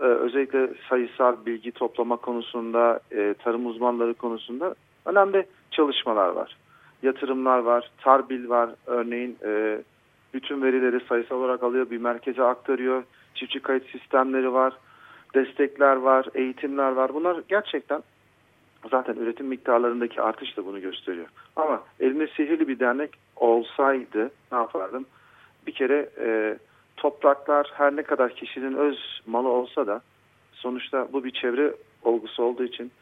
ee, 0.00 0.04
özellikle 0.04 0.70
sayısal 0.88 1.46
bilgi 1.46 1.72
toplama 1.72 2.16
konusunda, 2.16 3.00
e, 3.12 3.34
tarım 3.38 3.66
uzmanları 3.66 4.14
konusunda 4.14 4.74
önemli 5.04 5.46
çalışmalar 5.70 6.28
var. 6.28 6.56
Yatırımlar 7.02 7.58
var, 7.58 7.90
Tarbil 7.98 8.48
var 8.48 8.70
örneğin 8.86 9.36
e, 9.44 9.82
bütün 10.34 10.62
verileri 10.62 11.00
sayısal 11.08 11.36
olarak 11.36 11.62
alıyor, 11.62 11.90
bir 11.90 11.98
merkeze 11.98 12.42
aktarıyor. 12.42 13.02
Çiftçi 13.34 13.60
kayıt 13.60 13.90
sistemleri 13.90 14.52
var, 14.52 14.72
destekler 15.34 15.96
var, 15.96 16.26
eğitimler 16.34 16.90
var. 16.90 17.14
Bunlar 17.14 17.42
gerçekten 17.48 18.02
zaten 18.90 19.14
üretim 19.14 19.46
miktarlarındaki 19.46 20.22
artış 20.22 20.56
da 20.56 20.66
bunu 20.66 20.80
gösteriyor. 20.80 21.26
Ama 21.56 21.82
elimde 22.00 22.26
sihirli 22.26 22.68
bir 22.68 22.78
dernek 22.78 23.10
olsaydı 23.36 24.30
ne 24.52 24.58
yapardım? 24.58 25.06
Bir 25.66 25.72
kere 25.72 26.10
e, 26.20 26.58
topraklar 27.00 27.72
her 27.74 27.96
ne 27.96 28.02
kadar 28.02 28.34
kişinin 28.34 28.74
öz 28.74 29.22
malı 29.26 29.48
olsa 29.48 29.86
da 29.86 30.02
sonuçta 30.52 31.08
bu 31.12 31.24
bir 31.24 31.30
çevre 31.30 31.74
olgusu 32.02 32.42
olduğu 32.42 32.64
için 32.64 32.92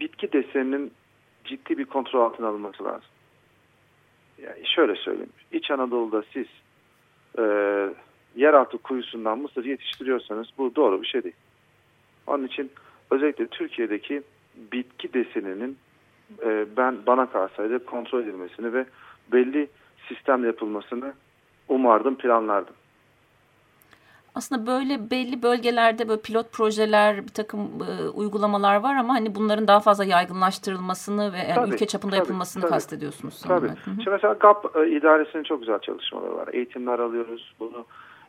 bitki 0.00 0.32
deseninin 0.32 0.92
ciddi 1.44 1.78
bir 1.78 1.84
kontrol 1.84 2.20
altına 2.20 2.48
alınması 2.48 2.84
lazım. 2.84 3.08
Yani 4.42 4.66
şöyle 4.66 4.96
söyleyeyim. 4.96 5.32
İç 5.52 5.70
Anadolu'da 5.70 6.22
siz 6.32 6.46
e, 7.38 7.42
yeraltı 8.36 8.78
kuyusundan 8.78 9.38
mısır 9.38 9.64
yetiştiriyorsanız 9.64 10.48
bu 10.58 10.74
doğru 10.76 11.02
bir 11.02 11.06
şey 11.06 11.22
değil. 11.22 11.36
Onun 12.26 12.46
için 12.46 12.70
özellikle 13.10 13.46
Türkiye'deki 13.46 14.22
bitki 14.72 15.12
deseninin 15.12 15.78
e, 16.44 16.66
ben 16.76 16.96
bana 17.06 17.30
kalsaydı 17.30 17.84
kontrol 17.84 18.22
edilmesini 18.22 18.72
ve 18.72 18.86
belli 19.32 19.68
sistem 20.08 20.44
yapılmasını 20.44 21.12
umardım, 21.68 22.14
planlardım 22.14 22.74
aslında 24.36 24.66
böyle 24.66 25.10
belli 25.10 25.42
bölgelerde 25.42 26.08
böyle 26.08 26.20
pilot 26.20 26.52
projeler, 26.52 27.22
bir 27.22 27.32
takım 27.32 27.60
e, 27.60 28.08
uygulamalar 28.08 28.76
var 28.76 28.96
ama 28.96 29.14
hani 29.14 29.34
bunların 29.34 29.68
daha 29.68 29.80
fazla 29.80 30.04
yaygınlaştırılmasını 30.04 31.32
ve 31.32 31.38
yani 31.38 31.54
tabii, 31.54 31.74
ülke 31.74 31.86
çapında 31.86 32.10
tabii, 32.10 32.18
yapılmasını 32.18 32.62
tabii, 32.62 32.70
kastediyorsunuz. 32.70 33.42
Tabii. 33.42 33.70
Şimdi 33.84 34.10
mesela 34.10 34.32
GAP 34.34 34.76
e, 34.76 34.90
idaresinin 34.90 35.42
çok 35.42 35.60
güzel 35.60 35.78
çalışmaları 35.78 36.36
var. 36.36 36.48
Eğitimler 36.52 36.98
alıyoruz. 36.98 37.54
Bunu 37.60 37.86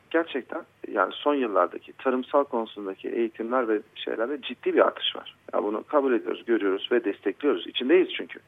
gerçekten 0.09 0.61
yani 0.91 1.13
son 1.13 1.35
yıllardaki 1.35 1.93
tarımsal 1.93 2.43
konusundaki 2.43 3.09
eğitimler 3.09 3.67
ve 3.67 3.81
şeylerde 3.95 4.41
ciddi 4.41 4.73
bir 4.73 4.87
artış 4.87 5.15
var. 5.15 5.35
Yani 5.53 5.63
bunu 5.63 5.83
kabul 5.83 6.13
ediyoruz, 6.13 6.45
görüyoruz 6.45 6.89
ve 6.91 7.03
destekliyoruz. 7.03 7.67
İçindeyiz 7.67 8.09
çünkü. 8.17 8.39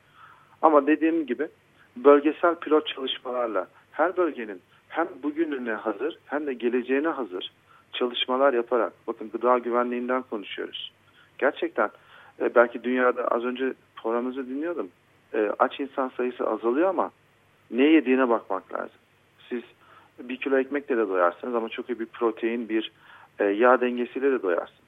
Ama 0.61 0.87
dediğim 0.87 1.25
gibi 1.25 1.47
bölgesel 1.95 2.55
pilot 2.55 2.87
çalışmalarla 2.87 3.67
her 3.99 4.17
bölgenin 4.17 4.61
hem 4.89 5.07
bugününe 5.23 5.73
hazır 5.73 6.17
hem 6.25 6.47
de 6.47 6.53
geleceğine 6.53 7.07
hazır 7.07 7.51
çalışmalar 7.93 8.53
yaparak 8.53 8.93
bakın 9.07 9.29
gıda 9.29 9.57
güvenliğinden 9.57 10.21
konuşuyoruz. 10.21 10.91
Gerçekten 11.37 11.89
e, 12.41 12.55
belki 12.55 12.83
dünyada 12.83 13.27
az 13.27 13.43
önce 13.43 13.73
programımızı 13.95 14.49
dinliyordum. 14.49 14.89
E, 15.33 15.51
aç 15.59 15.79
insan 15.79 16.11
sayısı 16.17 16.49
azalıyor 16.49 16.89
ama 16.89 17.11
ne 17.71 17.83
yediğine 17.83 18.29
bakmak 18.29 18.73
lazım. 18.73 18.99
Siz 19.49 19.63
bir 20.19 20.37
kilo 20.37 20.57
ekmekle 20.57 20.97
de 20.97 21.07
doyarsınız 21.07 21.55
ama 21.55 21.69
çok 21.69 21.89
iyi 21.89 21.99
bir 21.99 22.05
protein, 22.05 22.69
bir 22.69 22.91
e, 23.39 23.43
yağ 23.43 23.81
dengesiyle 23.81 24.31
de 24.31 24.41
doyarsınız. 24.41 24.79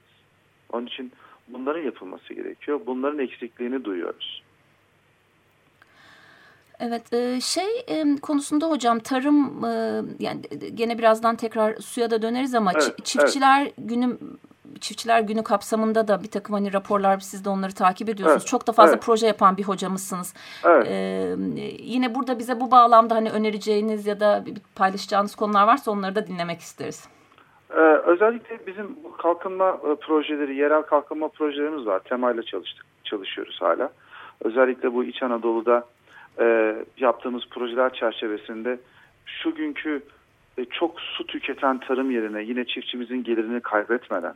Onun 0.72 0.86
için 0.86 1.12
bunların 1.48 1.82
yapılması 1.82 2.34
gerekiyor. 2.34 2.80
Bunların 2.86 3.18
eksikliğini 3.18 3.84
duyuyoruz. 3.84 4.41
Evet 6.84 7.12
e, 7.12 7.40
şey 7.40 7.84
e, 7.88 8.16
konusunda 8.22 8.70
hocam 8.70 8.98
tarım 8.98 9.64
e, 9.64 10.02
yani 10.18 10.40
gene 10.74 10.98
birazdan 10.98 11.36
tekrar 11.36 11.76
suya 11.76 12.10
da 12.10 12.22
döneriz 12.22 12.54
ama 12.54 12.72
evet, 12.72 13.04
çiftçiler 13.04 13.62
evet. 13.62 13.74
günü 13.78 14.18
çiftçiler 14.80 15.20
günü 15.20 15.42
kapsamında 15.42 16.08
da 16.08 16.22
bir 16.22 16.30
takım 16.30 16.54
hani 16.54 16.72
raporlar 16.72 17.20
siz 17.20 17.44
de 17.44 17.48
onları 17.48 17.72
takip 17.72 18.08
ediyorsunuz. 18.08 18.42
Evet, 18.42 18.50
Çok 18.50 18.66
da 18.66 18.72
fazla 18.72 18.92
evet. 18.92 19.02
proje 19.04 19.26
yapan 19.26 19.56
bir 19.56 19.62
hocamızsınız. 19.62 20.34
Evet. 20.64 20.86
Ee, 20.90 21.36
yine 21.78 22.14
burada 22.14 22.38
bize 22.38 22.60
bu 22.60 22.70
bağlamda 22.70 23.14
hani 23.14 23.30
önereceğiniz 23.30 24.06
ya 24.06 24.20
da 24.20 24.44
paylaşacağınız 24.74 25.34
konular 25.34 25.66
varsa 25.66 25.90
onları 25.90 26.14
da 26.14 26.26
dinlemek 26.26 26.60
isteriz. 26.60 27.08
Ee, 27.70 27.80
özellikle 27.80 28.66
bizim 28.66 28.96
kalkınma 29.18 29.68
e, 29.68 29.94
projeleri, 29.94 30.56
yerel 30.56 30.82
kalkınma 30.82 31.28
projelerimiz 31.28 31.86
var. 31.86 32.00
Temayla 32.00 32.42
çalıştık, 32.42 32.86
çalışıyoruz 33.04 33.58
hala. 33.60 33.90
Özellikle 34.44 34.94
bu 34.94 35.04
İç 35.04 35.22
Anadolu'da 35.22 35.84
e, 36.40 36.76
yaptığımız 36.96 37.42
projeler 37.50 37.92
çerçevesinde 37.92 38.78
şu 39.26 39.54
günkü 39.54 40.02
e, 40.58 40.64
çok 40.64 41.00
su 41.00 41.26
tüketen 41.26 41.80
tarım 41.80 42.10
yerine 42.10 42.42
yine 42.42 42.64
çiftçimizin 42.64 43.24
gelirini 43.24 43.60
kaybetmeden 43.60 44.34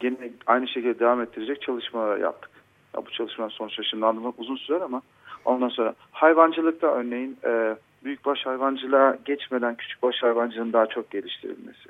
gene 0.00 0.16
aynı 0.46 0.68
şekilde 0.68 0.98
devam 0.98 1.20
ettirecek 1.20 1.62
çalışmalar 1.62 2.18
yaptık. 2.18 2.50
Ya 2.96 3.06
bu 3.06 3.10
çalışmalar 3.10 3.50
sonuçta 3.50 3.82
şimdi 3.82 4.06
anlamak 4.06 4.34
uzun 4.38 4.56
sürer 4.56 4.80
ama 4.80 5.02
ondan 5.44 5.68
sonra 5.68 5.94
hayvancılıkta 6.12 6.86
örneğin 6.86 7.38
e, 7.44 7.76
büyükbaş 8.04 8.46
hayvancılığa 8.46 9.18
geçmeden 9.24 9.74
küçükbaş 9.74 10.22
hayvancılığın 10.22 10.72
daha 10.72 10.86
çok 10.86 11.10
geliştirilmesi. 11.10 11.88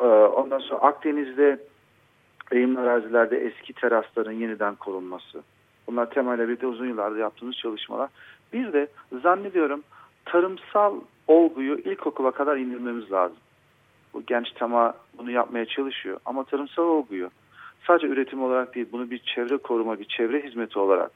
E, 0.00 0.04
ondan 0.04 0.58
sonra 0.58 0.80
Akdeniz'de 0.80 1.58
eğimli 2.52 2.80
arazilerde 2.80 3.38
eski 3.38 3.72
terasların 3.72 4.32
yeniden 4.32 4.74
korunması. 4.74 5.42
Bunlar 5.88 6.10
temayla 6.10 6.48
birlikte 6.48 6.66
uzun 6.66 6.86
yıllarda 6.86 7.18
yaptığımız 7.18 7.56
çalışmalar. 7.56 8.10
Bir 8.52 8.72
de 8.72 8.88
zannediyorum 9.22 9.82
tarımsal 10.24 11.00
olguyu 11.26 11.78
ilkokula 11.78 12.30
kadar 12.30 12.56
indirmemiz 12.56 13.12
lazım. 13.12 13.36
Bu 14.14 14.22
genç 14.26 14.52
tema 14.52 14.94
bunu 15.18 15.30
yapmaya 15.30 15.66
çalışıyor. 15.66 16.20
Ama 16.24 16.44
tarımsal 16.44 16.82
olguyu 16.82 17.30
sadece 17.86 18.06
üretim 18.06 18.42
olarak 18.42 18.74
değil 18.74 18.86
bunu 18.92 19.10
bir 19.10 19.18
çevre 19.18 19.56
koruma, 19.56 19.98
bir 19.98 20.04
çevre 20.04 20.44
hizmeti 20.44 20.78
olarak 20.78 21.10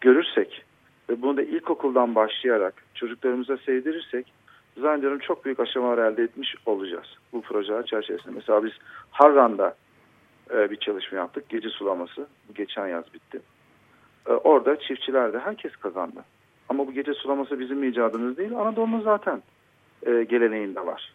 görürsek 0.00 0.64
ve 1.10 1.22
bunu 1.22 1.36
da 1.36 1.42
ilkokuldan 1.42 2.14
başlayarak 2.14 2.74
çocuklarımıza 2.94 3.56
sevdirirsek 3.56 4.32
zannediyorum 4.76 5.18
çok 5.18 5.44
büyük 5.44 5.60
aşamalar 5.60 6.12
elde 6.12 6.22
etmiş 6.22 6.54
olacağız 6.66 7.06
bu 7.32 7.42
projeler 7.42 7.86
çerçevesinde. 7.86 8.34
Mesela 8.34 8.64
biz 8.64 8.72
Harran'da 9.10 9.74
e, 10.50 10.70
bir 10.70 10.76
çalışma 10.76 11.18
yaptık. 11.18 11.48
Gece 11.48 11.68
sulaması. 11.68 12.26
Geçen 12.54 12.86
yaz 12.86 13.14
bitti. 13.14 13.40
E, 14.28 14.32
orada 14.32 14.80
çiftçiler 14.80 15.32
de 15.32 15.38
herkes 15.38 15.76
kazandı. 15.76 16.24
Ama 16.68 16.86
bu 16.86 16.92
gece 16.92 17.14
sulaması 17.14 17.60
bizim 17.60 17.84
icadımız 17.84 18.36
değil. 18.36 18.52
Anadolu'nun 18.52 19.00
zaten 19.00 19.42
e, 20.06 20.24
geleneğinde 20.24 20.86
var. 20.86 21.12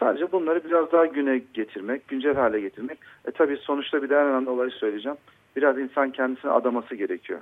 Sadece 0.00 0.32
bunları 0.32 0.64
biraz 0.64 0.92
daha 0.92 1.06
güne 1.06 1.40
getirmek, 1.54 2.08
güncel 2.08 2.34
hale 2.34 2.60
getirmek. 2.60 2.98
E 3.28 3.30
tabii 3.30 3.56
sonuçta 3.56 4.02
bir 4.02 4.10
de 4.10 4.14
en 4.14 4.26
önemli 4.26 4.50
olayı 4.50 4.70
söyleyeceğim. 4.70 5.18
Biraz 5.56 5.78
insan 5.78 6.10
kendisini 6.10 6.50
adaması 6.50 6.94
gerekiyor. 6.94 7.40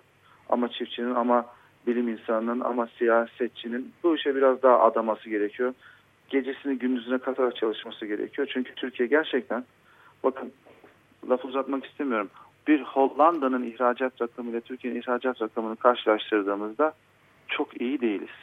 Ama 0.49 0.69
çiftçinin 0.69 1.14
ama 1.14 1.47
bilim 1.87 2.09
insanının 2.09 2.61
ama 2.61 2.88
siyasetçinin 2.99 3.93
bu 4.03 4.17
işe 4.17 4.37
biraz 4.37 4.62
daha 4.62 4.81
adaması 4.81 5.31
gerekiyor. 5.31 5.75
Gecesini 6.29 6.79
gündüzüne 6.79 7.19
katarak 7.19 7.57
çalışması 7.57 8.07
gerekiyor. 8.07 8.49
Çünkü 8.53 8.75
Türkiye 8.75 9.09
gerçekten 9.09 9.64
bakın 10.25 10.53
laf 11.31 11.45
uzatmak 11.45 11.87
istemiyorum. 11.87 12.31
Bir 12.66 12.83
Hollanda'nın 12.83 13.62
ihracat 13.62 14.23
rakamı 14.23 14.50
ile 14.50 14.61
Türkiye'nin 14.61 15.00
ihracat 15.00 15.42
rakamını 15.42 15.76
karşılaştırdığımızda 15.76 16.94
çok 17.49 17.80
iyi 17.80 18.00
değiliz. 18.00 18.35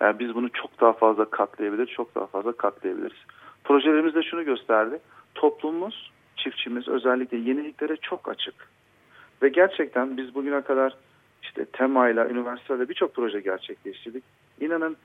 Yani 0.00 0.18
biz 0.18 0.34
bunu 0.34 0.48
çok 0.52 0.80
daha 0.80 0.92
fazla 0.92 1.24
katlayabilir, 1.24 1.86
çok 1.86 2.14
daha 2.14 2.26
fazla 2.26 2.52
katlayabiliriz. 2.52 3.18
Projelerimiz 3.64 4.14
de 4.14 4.22
şunu 4.22 4.44
gösterdi. 4.44 4.98
Toplumumuz, 5.34 6.12
çiftçimiz 6.36 6.88
özellikle 6.88 7.36
yeniliklere 7.36 7.96
çok 7.96 8.28
açık. 8.28 8.54
Ve 9.42 9.48
gerçekten 9.48 10.16
biz 10.16 10.34
bugüne 10.34 10.60
kadar 10.60 10.96
işte 11.42 11.64
temayla, 11.64 12.28
üniversitelerle 12.28 12.88
birçok 12.88 13.14
proje 13.14 13.40
gerçekleştirdik. 13.40 14.24
İnanın 14.60 14.96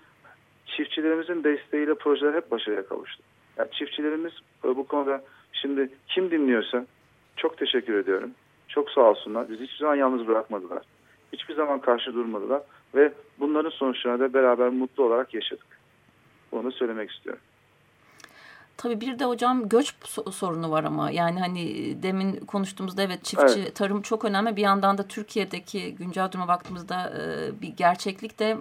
çiftçilerimizin 0.65 1.43
desteğiyle 1.43 1.93
projeler 1.93 2.33
hep 2.33 2.51
başarıya 2.51 2.87
kavuştu. 2.87 3.23
Yani 3.57 3.71
çiftçilerimiz 3.71 4.33
e, 4.65 4.67
bu 4.67 4.87
konuda 4.87 5.23
şimdi 5.53 5.89
kim 6.07 6.31
dinliyorsa 6.31 6.85
çok 7.37 7.57
teşekkür 7.57 7.93
ediyorum. 7.93 8.31
Çok 8.67 8.89
sağ 8.91 9.01
olsunlar. 9.01 9.49
Bizi 9.49 9.63
hiçbir 9.63 9.77
zaman 9.77 9.95
yalnız 9.95 10.27
bırakmadılar. 10.27 10.83
Hiçbir 11.33 11.55
zaman 11.55 11.81
karşı 11.81 12.13
durmadılar. 12.13 12.61
Ve 12.95 13.13
bunların 13.39 13.69
sonuçlarını 13.69 14.19
da 14.19 14.33
beraber 14.33 14.69
mutlu 14.69 15.03
olarak 15.03 15.33
yaşadık. 15.33 15.79
Bunu 16.51 16.71
söylemek 16.71 17.11
istiyorum. 17.11 17.41
Tabii 18.77 19.01
bir 19.01 19.19
de 19.19 19.25
hocam 19.25 19.69
göç 19.69 19.93
sorunu 20.31 20.71
var 20.71 20.83
ama 20.83 21.11
yani 21.11 21.39
hani 21.39 21.95
demin 22.03 22.35
konuştuğumuzda 22.35 23.01
evet 23.01 23.23
çiftçi 23.23 23.59
evet. 23.59 23.75
tarım 23.75 24.01
çok 24.01 24.25
önemli 24.25 24.55
bir 24.55 24.61
yandan 24.61 24.97
da 24.97 25.07
Türkiye'deki 25.07 25.95
güncel 25.95 26.31
duruma 26.31 26.47
baktığımızda 26.47 27.13
bir 27.61 27.67
gerçeklik 27.67 28.39
de 28.39 28.57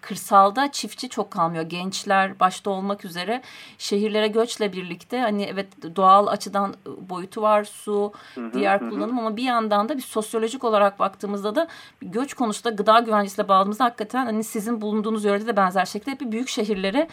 kırsalda 0.00 0.72
çiftçi 0.72 1.08
çok 1.08 1.30
kalmıyor. 1.30 1.64
Gençler 1.64 2.40
başta 2.40 2.70
olmak 2.70 3.04
üzere 3.04 3.42
şehirlere 3.78 4.28
göçle 4.28 4.72
birlikte 4.72 5.20
hani 5.20 5.42
evet 5.42 5.96
doğal 5.96 6.26
açıdan 6.26 6.74
boyutu 6.86 7.42
var 7.42 7.64
su, 7.64 8.12
hı 8.34 8.40
hı, 8.40 8.52
diğer 8.52 8.80
hı. 8.80 8.90
kullanım 8.90 9.18
ama 9.18 9.36
bir 9.36 9.42
yandan 9.42 9.88
da 9.88 9.96
bir 9.96 10.02
sosyolojik 10.02 10.64
olarak 10.64 10.98
baktığımızda 10.98 11.54
da 11.54 11.68
göç 12.02 12.34
konusunda 12.34 12.74
gıda 12.74 13.00
güvencesiyle 13.00 13.48
bağladığımızda 13.48 13.84
hakikaten 13.84 14.24
hani 14.24 14.44
sizin 14.44 14.80
bulunduğunuz 14.80 15.24
yörede 15.24 15.46
de 15.46 15.56
benzer 15.56 15.84
şekilde 15.84 16.20
bir 16.20 16.32
büyük 16.32 16.48
şehirlere 16.48 17.08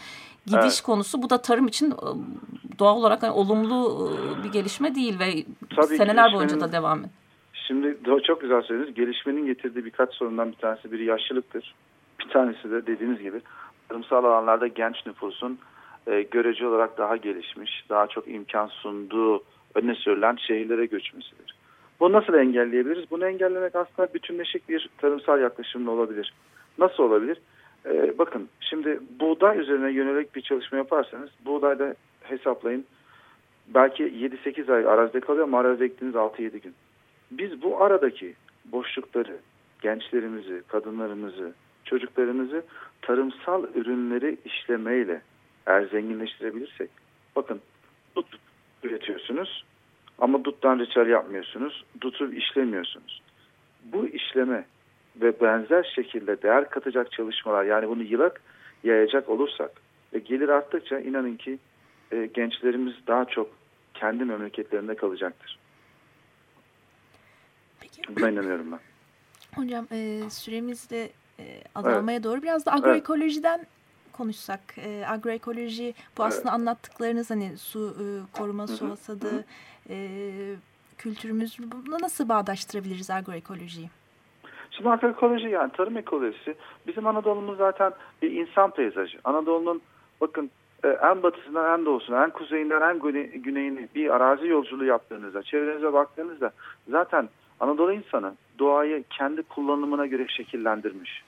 gidiş 0.46 0.62
evet. 0.62 0.82
konusu 0.82 1.22
bu 1.22 1.30
da 1.30 1.42
tarım 1.42 1.66
için 1.66 1.90
ıı, 1.90 2.16
doğal 2.78 2.96
olarak 2.96 3.22
hani 3.22 3.32
olumlu 3.32 4.08
ıı, 4.08 4.44
bir 4.44 4.52
gelişme 4.52 4.94
değil 4.94 5.18
ve 5.18 5.44
Tabii 5.76 5.96
seneler 5.96 6.32
boyunca 6.32 6.60
da 6.60 6.72
devam 6.72 6.98
ediyor. 6.98 7.12
Şimdi 7.52 7.98
çok 8.24 8.40
güzel 8.40 8.62
söylediniz. 8.62 8.94
Gelişmenin 8.94 9.46
getirdiği 9.46 9.84
birkaç 9.84 10.14
sorundan 10.14 10.52
bir 10.52 10.56
tanesi 10.56 10.92
biri 10.92 11.04
yaşlılıktır. 11.04 11.74
Bir 12.24 12.30
tanesi 12.30 12.70
de 12.70 12.86
dediğiniz 12.86 13.22
gibi 13.22 13.40
tarımsal 13.88 14.24
alanlarda 14.24 14.66
genç 14.66 15.06
nüfusun 15.06 15.58
e, 16.06 16.22
görece 16.22 16.66
olarak 16.66 16.98
daha 16.98 17.16
gelişmiş, 17.16 17.84
daha 17.88 18.06
çok 18.06 18.28
imkan 18.28 18.66
sunduğu 18.66 19.42
öne 19.74 19.94
sürülen 19.94 20.36
şehirlere 20.36 20.86
göçmesidir. 20.86 21.54
Bunu 22.00 22.12
nasıl 22.12 22.34
engelleyebiliriz? 22.34 23.10
Bunu 23.10 23.26
engellemek 23.26 23.76
aslında 23.76 24.14
bütünleşik 24.14 24.68
bir 24.68 24.90
tarımsal 24.98 25.40
yaklaşımla 25.40 25.90
olabilir. 25.90 26.34
Nasıl 26.78 27.02
olabilir? 27.02 27.38
Ee, 27.86 28.18
bakın 28.18 28.48
şimdi 28.60 29.00
buğday 29.20 29.58
üzerine 29.58 29.90
yönelik 29.90 30.34
bir 30.34 30.40
çalışma 30.40 30.78
yaparsanız 30.78 31.30
buğdayda 31.44 31.94
hesaplayın 32.22 32.84
belki 33.74 34.04
7-8 34.04 34.74
ay 34.74 34.86
arazide 34.86 35.20
kalıyor 35.20 35.44
ama 35.44 35.60
arazide 35.60 35.84
ektiğiniz 35.84 36.14
6-7 36.16 36.58
gün. 36.58 36.74
Biz 37.30 37.62
bu 37.62 37.82
aradaki 37.82 38.34
boşlukları, 38.64 39.36
gençlerimizi, 39.82 40.62
kadınlarımızı, 40.68 41.52
çocuklarımızı 41.92 42.64
tarımsal 43.02 43.64
ürünleri 43.74 44.36
işlemeyle 44.44 45.22
eğer 45.66 45.82
zenginleştirebilirsek 45.82 46.90
bakın 47.36 47.60
dut 48.16 48.26
üretiyorsunuz 48.82 49.64
ama 50.18 50.44
duttan 50.44 50.78
reçel 50.78 51.06
yapmıyorsunuz, 51.06 51.84
dutu 52.00 52.32
işlemiyorsunuz. 52.32 53.22
Bu 53.84 54.06
işleme 54.06 54.64
ve 55.16 55.40
benzer 55.40 55.92
şekilde 55.94 56.42
değer 56.42 56.70
katacak 56.70 57.12
çalışmalar 57.12 57.64
yani 57.64 57.88
bunu 57.88 58.02
yılak 58.02 58.40
yayacak 58.84 59.28
olursak 59.28 59.70
ve 60.14 60.18
gelir 60.18 60.48
arttıkça 60.48 60.98
inanın 60.98 61.36
ki 61.36 61.58
e, 62.12 62.26
gençlerimiz 62.26 62.94
daha 63.06 63.24
çok 63.24 63.50
kendi 63.94 64.24
memleketlerinde 64.24 64.94
kalacaktır. 64.94 65.58
Peki. 67.80 68.02
Buna 68.16 68.30
inanıyorum 68.30 68.72
ben. 68.72 68.80
Hocam 69.62 69.86
e, 69.92 70.30
süremiz 70.30 70.90
de 70.90 71.10
azalmaya 71.74 72.14
evet. 72.14 72.24
doğru. 72.24 72.42
Biraz 72.42 72.66
da 72.66 72.72
agroekolojiden 72.72 73.58
evet. 73.58 73.68
konuşsak. 74.12 74.60
E, 74.76 75.04
agroekoloji 75.06 75.94
bu 76.18 76.24
aslında 76.24 76.48
evet. 76.48 76.60
anlattıklarınız 76.60 77.30
hani 77.30 77.56
su 77.56 77.96
e, 78.00 78.04
koruma, 78.38 78.66
su 78.66 78.90
hasadı 78.90 79.44
e, 79.90 80.18
kültürümüz 80.98 81.58
bunu 81.86 82.00
nasıl 82.00 82.28
bağdaştırabiliriz 82.28 83.10
agroekolojiyi? 83.10 83.90
Şimdi 84.70 84.90
agroekoloji 84.90 85.48
yani 85.48 85.72
tarım 85.72 85.96
ekolojisi 85.96 86.54
bizim 86.86 87.06
Anadolu'muz 87.06 87.58
zaten 87.58 87.92
bir 88.22 88.30
insan 88.30 88.70
peyzajı. 88.70 89.18
Anadolu'nun 89.24 89.82
bakın 90.20 90.50
e, 90.84 90.88
en 90.88 91.22
batısından 91.22 91.78
en 91.78 91.86
doğusuna, 91.86 92.24
en 92.24 92.30
kuzeyinden 92.30 92.80
en 92.80 92.98
güneyine 93.42 93.88
bir 93.94 94.10
arazi 94.10 94.46
yolculuğu 94.46 94.84
yaptığınızda, 94.84 95.42
çevrenize 95.42 95.92
baktığınızda 95.92 96.52
zaten 96.88 97.28
Anadolu 97.60 97.92
insanı 97.92 98.34
doğayı 98.58 99.04
kendi 99.10 99.42
kullanımına 99.42 100.06
göre 100.06 100.28
şekillendirmiş. 100.28 101.24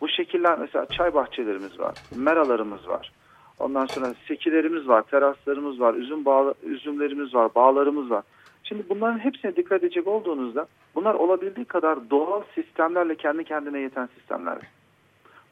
Bu 0.00 0.08
şekiller 0.08 0.58
mesela 0.58 0.86
çay 0.86 1.14
bahçelerimiz 1.14 1.80
var, 1.80 1.94
meralarımız 2.16 2.88
var. 2.88 3.12
Ondan 3.58 3.86
sonra 3.86 4.14
sekilerimiz 4.28 4.88
var, 4.88 5.02
teraslarımız 5.02 5.80
var, 5.80 5.94
üzüm 5.94 6.24
bağ, 6.24 6.54
üzümlerimiz 6.62 7.34
var, 7.34 7.54
bağlarımız 7.54 8.10
var. 8.10 8.24
Şimdi 8.64 8.88
bunların 8.88 9.18
hepsine 9.18 9.56
dikkat 9.56 9.82
edecek 9.82 10.06
olduğunuzda 10.06 10.66
bunlar 10.94 11.14
olabildiği 11.14 11.66
kadar 11.66 12.10
doğal 12.10 12.42
sistemlerle 12.54 13.14
kendi 13.14 13.44
kendine 13.44 13.78
yeten 13.78 14.08
sistemler. 14.18 14.58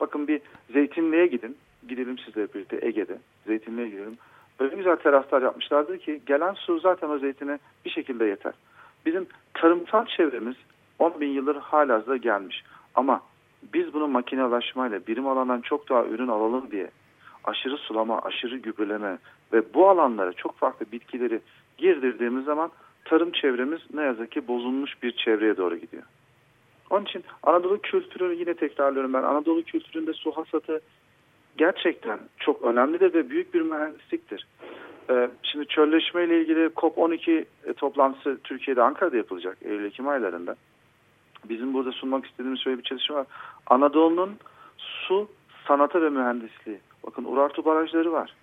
Bakın 0.00 0.28
bir 0.28 0.40
zeytinliğe 0.72 1.26
gidin. 1.26 1.56
Gidelim 1.88 2.18
sizle 2.18 2.54
birlikte 2.54 2.78
Ege'de. 2.82 3.18
Zeytinliğe 3.46 3.88
gidelim. 3.88 4.18
Öyle 4.58 4.76
güzel 4.76 4.96
teraslar 4.96 5.42
yapmışlardır 5.42 5.98
ki 5.98 6.20
gelen 6.26 6.52
su 6.52 6.80
zaten 6.80 7.08
o 7.08 7.18
zeytine 7.18 7.58
bir 7.84 7.90
şekilde 7.90 8.24
yeter. 8.24 8.52
Bizim 9.06 9.26
tarımsal 9.54 10.06
çevremiz 10.06 10.56
10 10.98 11.20
bin 11.20 11.28
yıldır 11.28 11.56
halihazırda 11.56 12.16
gelmiş. 12.16 12.64
Ama 12.94 13.20
biz 13.74 13.94
bunu 13.94 14.08
makinelaşmayla 14.08 15.06
birim 15.06 15.26
alandan 15.26 15.60
çok 15.60 15.88
daha 15.88 16.04
ürün 16.04 16.28
alalım 16.28 16.70
diye 16.70 16.90
aşırı 17.44 17.76
sulama, 17.76 18.22
aşırı 18.22 18.56
gübreleme 18.56 19.18
ve 19.52 19.74
bu 19.74 19.88
alanlara 19.88 20.32
çok 20.32 20.56
farklı 20.56 20.86
bitkileri 20.92 21.40
girdirdiğimiz 21.78 22.44
zaman 22.44 22.70
tarım 23.04 23.32
çevremiz 23.32 23.80
ne 23.94 24.02
yazık 24.02 24.30
ki 24.30 24.48
bozulmuş 24.48 25.02
bir 25.02 25.12
çevreye 25.12 25.56
doğru 25.56 25.76
gidiyor. 25.76 26.02
Onun 26.90 27.04
için 27.04 27.24
Anadolu 27.42 27.80
kültürünü 27.80 28.34
yine 28.34 28.54
tekrarlıyorum 28.54 29.12
ben. 29.12 29.22
Anadolu 29.22 29.62
kültüründe 29.62 30.12
su 30.12 30.32
hasatı 30.32 30.80
gerçekten 31.56 32.18
çok 32.38 32.62
önemlidir 32.62 33.14
ve 33.14 33.30
büyük 33.30 33.54
bir 33.54 33.60
mühendisliktir. 33.60 34.46
Ee, 35.10 35.30
şimdi 35.42 35.66
çölleşme 35.66 36.24
ile 36.24 36.40
ilgili 36.40 36.66
COP12 36.66 37.44
e, 37.64 37.72
toplantısı 37.72 38.38
Türkiye'de 38.44 38.82
Ankara'da 38.82 39.16
yapılacak 39.16 39.58
Eylül-Ekim 39.62 40.08
aylarında. 40.08 40.56
Bizim 41.48 41.74
burada 41.74 41.92
sunmak 41.92 42.26
istediğimiz 42.26 42.60
şöyle 42.60 42.78
bir 42.78 42.82
çalışma 42.82 43.16
var. 43.16 43.26
Anadolu'nun 43.66 44.36
su 44.78 45.28
sanatı 45.68 46.02
ve 46.02 46.10
mühendisliği. 46.10 46.80
Bakın 47.06 47.24
Urartu 47.24 47.64
barajları 47.64 48.12
var. 48.12 48.34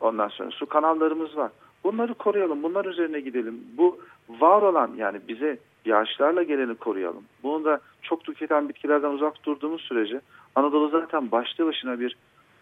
Ondan 0.00 0.28
sonra 0.28 0.50
su 0.50 0.66
kanallarımız 0.66 1.36
var. 1.36 1.50
Bunları 1.84 2.14
koruyalım. 2.14 2.62
Bunlar 2.62 2.84
üzerine 2.84 3.20
gidelim. 3.20 3.60
Bu 3.78 4.00
var 4.28 4.62
olan 4.62 4.90
yani 4.96 5.20
bize 5.28 5.58
yağışlarla 5.84 6.42
geleni 6.42 6.74
koruyalım. 6.74 7.24
Bunu 7.42 7.64
da 7.64 7.80
çok 8.02 8.24
tüketen 8.24 8.68
bitkilerden 8.68 9.10
uzak 9.10 9.44
durduğumuz 9.44 9.80
sürece 9.80 10.20
Anadolu 10.54 10.88
zaten 10.88 11.30
başlı 11.30 11.66
başına 11.66 12.00
bir 12.00 12.16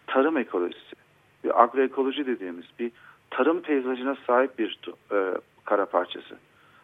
tarım 0.07 0.37
ekolojisi, 0.37 0.95
bir 1.43 1.63
agroekoloji 1.63 2.25
dediğimiz 2.25 2.65
bir 2.79 2.91
tarım 3.29 3.61
peyzajına 3.61 4.17
sahip 4.27 4.59
bir 4.59 4.79
e, 5.11 5.33
kara 5.65 5.85
parçası. 5.85 6.37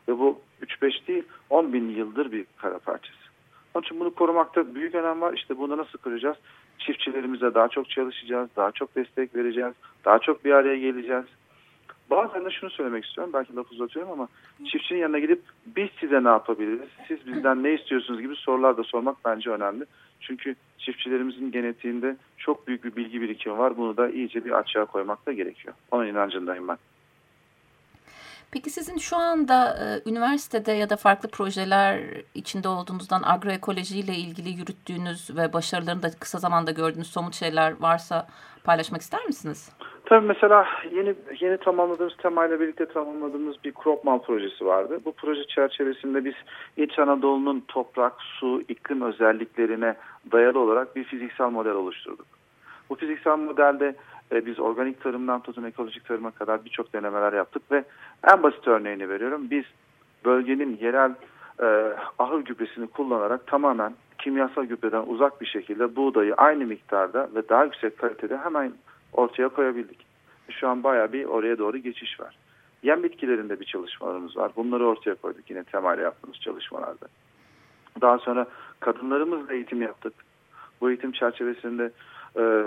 Ve 0.08 0.20
bu 0.20 0.40
3-5 0.62 1.08
değil 1.08 1.24
10 1.50 1.74
bin 1.74 1.90
yıldır 1.90 2.32
bir 2.32 2.46
kara 2.58 2.80
parçası. 2.80 3.26
Onun 3.74 3.84
için 3.84 4.00
bunu 4.00 4.14
korumakta 4.14 4.76
büyük 4.76 4.96
önem 4.96 5.22
var. 5.22 5.34
İşte 5.34 5.58
bunu 5.58 5.78
nasıl 5.78 6.00
kıracağız? 6.00 6.38
Çiftçilerimize 6.80 7.54
daha 7.54 7.68
çok 7.68 7.90
çalışacağız, 7.90 8.50
daha 8.56 8.72
çok 8.72 8.96
destek 8.96 9.36
vereceğiz, 9.36 9.74
daha 10.06 10.20
çok 10.20 10.46
bir 10.46 10.52
araya 10.52 10.78
geleceğiz. 10.78 11.26
Bazen 12.10 12.46
de 12.46 12.50
şunu 12.50 12.70
söylemek 12.70 13.06
istiyorum, 13.06 13.34
belki 13.34 13.56
laf 13.56 13.72
uzatıyorum 13.72 14.12
ama 14.12 14.28
çiftçinin 14.66 15.00
yanına 15.00 15.20
gidip 15.20 15.42
biz 15.66 15.90
size 16.00 16.24
ne 16.24 16.28
yapabiliriz, 16.28 16.90
siz 17.08 17.28
bizden 17.28 17.64
ne 17.64 17.74
istiyorsunuz 17.74 18.22
gibi 18.22 18.36
sorular 18.36 18.78
da 18.78 18.84
sormak 18.84 19.18
bence 19.26 19.50
önemli. 19.50 19.86
Çünkü 20.20 20.56
çiftçilerimizin 20.78 21.52
genetiğinde 21.52 22.18
çok 22.38 22.68
büyük 22.68 22.84
bir 22.84 22.96
bilgi 22.96 23.22
birikimi 23.22 23.58
var. 23.58 23.78
Bunu 23.78 23.98
da 23.98 24.10
iyice 24.10 24.46
bir 24.46 24.52
açığa 24.52 24.86
koymak 24.86 25.26
da 25.26 25.34
gerekiyor. 25.34 25.76
Onun 25.92 26.08
inancındayım 26.08 26.68
ben. 26.68 26.78
Peki 28.52 28.70
sizin 28.70 28.98
şu 28.98 29.18
anda 29.18 29.78
e, 29.80 30.10
üniversitede 30.10 30.72
ya 30.72 30.90
da 30.90 30.96
farklı 30.96 31.30
projeler 31.30 32.02
içinde 32.34 32.68
olduğunuzdan 32.68 33.22
agroekoloji 33.24 34.00
ile 34.00 34.14
ilgili 34.14 34.50
yürüttüğünüz 34.50 35.38
ve 35.38 35.54
başarılarını 35.54 36.04
da 36.04 36.10
kısa 36.20 36.40
zamanda 36.40 36.72
gördüğünüz 36.72 37.08
somut 37.08 37.36
şeyler 37.36 37.82
varsa 37.82 38.28
paylaşmak 38.64 39.02
ister 39.02 39.26
misiniz? 39.26 39.72
Tabii 40.06 40.28
mesela 40.28 40.68
yeni 40.92 41.16
yeni 41.40 41.58
tamamladığımız 41.58 42.18
temayla 42.18 42.60
birlikte 42.60 42.86
tamamladığımız 42.86 43.56
bir 43.64 43.72
Kropman 43.72 44.22
projesi 44.22 44.66
vardı. 44.66 45.00
Bu 45.06 45.12
proje 45.12 45.48
çerçevesinde 45.48 46.26
biz 46.26 46.34
İç 46.78 47.00
Anadolu'nun 47.00 47.64
toprak, 47.68 48.14
su, 48.22 48.62
iklim 48.68 49.02
özelliklerine 49.02 49.96
dayalı 50.32 50.60
olarak 50.60 50.96
bir 50.96 51.04
fiziksel 51.04 51.50
model 51.50 51.74
oluşturduk. 51.74 52.26
Bu 52.90 52.96
fiziksel 52.96 53.38
modelde 53.38 53.96
biz 54.32 54.60
organik 54.60 55.02
tarımdan 55.04 55.42
tutun 55.42 55.64
ekolojik 55.64 56.06
tarıma 56.06 56.32
kadar 56.32 56.66
birçok 56.66 56.94
denemeler 56.94 57.34
yaptık 57.34 57.72
ve 57.72 57.84
en 58.24 58.44
basit 58.44 58.68
örneğini 58.68 59.10
veriyorum. 59.10 59.50
Biz 59.50 59.64
bölgenin 60.26 60.78
yerel 60.82 61.12
e, 61.62 61.96
ahır 62.20 62.40
gübresini 62.40 62.88
kullanarak 62.88 63.48
tamamen 63.48 63.94
kimyasal 64.18 64.64
gübreden 64.64 65.04
uzak 65.08 65.42
bir 65.42 65.46
şekilde 65.46 65.96
buğdayı 65.96 66.36
aynı 66.36 66.66
miktarda 66.66 67.30
ve 67.36 67.50
daha 67.50 67.64
yüksek 67.64 67.98
kalitede 67.98 68.38
hemen 68.38 68.74
ortaya 69.14 69.50
koyabildik. 69.50 70.06
Şu 70.50 70.70
an 70.70 70.84
baya 70.84 71.14
bir 71.14 71.26
oraya 71.26 71.58
doğru 71.58 71.78
geçiş 71.78 72.20
var. 72.20 72.38
Yem 72.84 73.04
bitkilerinde 73.04 73.60
bir 73.60 73.66
çalışmalarımız 73.66 74.38
var. 74.38 74.52
Bunları 74.56 74.88
ortaya 74.88 75.16
koyduk 75.16 75.50
yine 75.50 75.64
temayla 75.64 76.04
yaptığımız 76.04 76.40
çalışmalarda. 76.40 77.08
Daha 78.02 78.18
sonra 78.18 78.48
kadınlarımızla 78.80 79.54
eğitim 79.54 79.82
yaptık. 79.82 80.14
Bu 80.82 80.90
eğitim 80.90 81.12
çerçevesinde 81.12 81.92
e, 82.38 82.64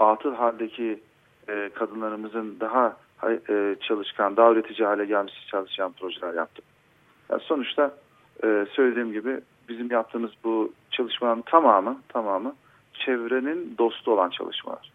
atıl 0.00 0.34
haldeki 0.34 1.00
e, 1.48 1.70
kadınlarımızın 1.74 2.60
daha 2.60 2.96
e, 3.48 3.76
çalışkan, 3.80 4.36
daha 4.36 4.52
üretici 4.52 4.86
hale 4.86 5.06
gelmiş 5.06 5.34
çalışan 5.50 5.92
projeler 5.92 6.34
yaptık. 6.34 6.64
Yani 7.30 7.42
sonuçta 7.42 7.94
e, 8.44 8.66
söylediğim 8.72 9.12
gibi 9.12 9.40
bizim 9.68 9.90
yaptığımız 9.90 10.30
bu 10.44 10.72
çalışmanın 10.90 11.42
tamamı 11.42 12.00
tamamı 12.08 12.54
çevrenin 12.92 13.74
dostu 13.78 14.12
olan 14.12 14.30
çalışmalar. 14.30 14.92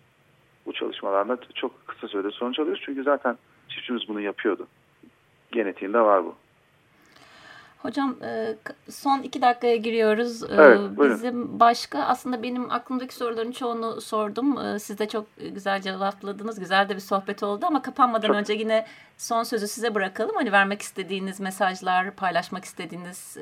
Bu 0.66 0.74
çalışmalarda 0.74 1.38
çok 1.56 1.88
kısa 1.88 2.08
sürede 2.08 2.32
sonuç 2.32 2.60
alıyoruz 2.60 2.84
çünkü 2.86 3.04
zaten 3.04 3.38
çiftçimiz 3.70 4.08
bunu 4.08 4.22
yapıyordu. 4.22 4.68
Genetiğinde 5.52 6.00
var 6.00 6.26
bu. 6.26 6.36
Hocam 7.86 8.16
e, 8.24 8.56
son 8.90 9.20
iki 9.20 9.42
dakikaya 9.42 9.76
giriyoruz. 9.76 10.44
E, 10.44 10.48
evet, 10.58 10.80
buyurun. 10.98 11.16
Bizim 11.16 11.60
başka 11.60 12.00
aslında 12.00 12.44
benim 12.44 12.72
aklımdaki 12.72 13.16
soruların 13.16 13.52
çoğunu 13.52 14.02
sordum. 14.02 14.58
E, 14.58 14.80
siz 14.80 15.00
de 15.00 15.08
çok 15.08 15.26
güzel 15.54 15.82
cevapladınız. 15.82 16.60
Güzel 16.60 16.90
de 16.90 16.96
bir 16.96 17.00
sohbet 17.00 17.44
oldu 17.44 17.66
ama 17.66 17.82
kapanmadan 17.82 18.28
çok. 18.28 18.36
önce 18.36 18.54
yine 18.54 18.86
son 19.18 19.44
sözü 19.44 19.68
size 19.68 19.96
bırakalım. 19.96 20.36
Hani 20.36 20.52
vermek 20.52 20.82
istediğiniz 20.82 21.40
mesajlar, 21.40 22.12
paylaşmak 22.12 22.66
istediğiniz 22.66 23.38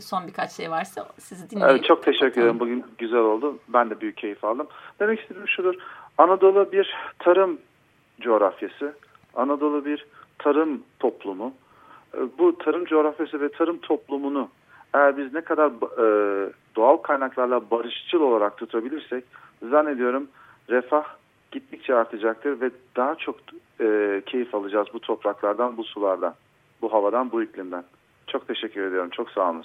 son 0.00 0.26
birkaç 0.26 0.52
şey 0.52 0.70
varsa 0.70 1.08
sizi 1.18 1.50
dinleyelim. 1.50 1.76
Evet, 1.76 1.84
çok 1.84 2.02
teşekkür 2.02 2.40
ederim. 2.40 2.60
Bugün 2.60 2.84
güzel 2.98 3.20
oldu. 3.20 3.58
Ben 3.68 3.90
de 3.90 4.00
büyük 4.00 4.16
keyif 4.16 4.44
aldım. 4.44 4.66
Demek 5.00 5.20
istediğim 5.20 5.48
şudur. 5.48 5.74
Anadolu 6.18 6.72
bir 6.72 6.94
tarım 7.18 7.58
coğrafyası. 8.20 8.94
Anadolu 9.34 9.84
bir 9.84 10.06
tarım 10.38 10.82
toplumu 10.98 11.52
bu 12.38 12.58
tarım 12.58 12.84
coğrafyası 12.84 13.40
ve 13.40 13.48
tarım 13.48 13.78
toplumunu 13.78 14.48
eğer 14.94 15.16
biz 15.16 15.34
ne 15.34 15.40
kadar 15.40 15.70
e, 15.70 16.52
doğal 16.76 16.96
kaynaklarla 16.96 17.70
barışçıl 17.70 18.20
olarak 18.20 18.56
tutabilirsek 18.56 19.24
zannediyorum 19.70 20.28
refah 20.70 21.04
gittikçe 21.52 21.94
artacaktır 21.94 22.60
ve 22.60 22.70
daha 22.96 23.14
çok 23.14 23.36
e, 23.80 24.22
keyif 24.26 24.54
alacağız 24.54 24.88
bu 24.92 25.00
topraklardan, 25.00 25.76
bu 25.76 25.84
sulardan, 25.84 26.34
bu 26.82 26.92
havadan, 26.92 27.32
bu 27.32 27.42
iklimden. 27.42 27.84
Çok 28.26 28.48
teşekkür 28.48 28.82
ediyorum. 28.82 29.10
Çok 29.10 29.30
sağ 29.30 29.50
olun. 29.50 29.64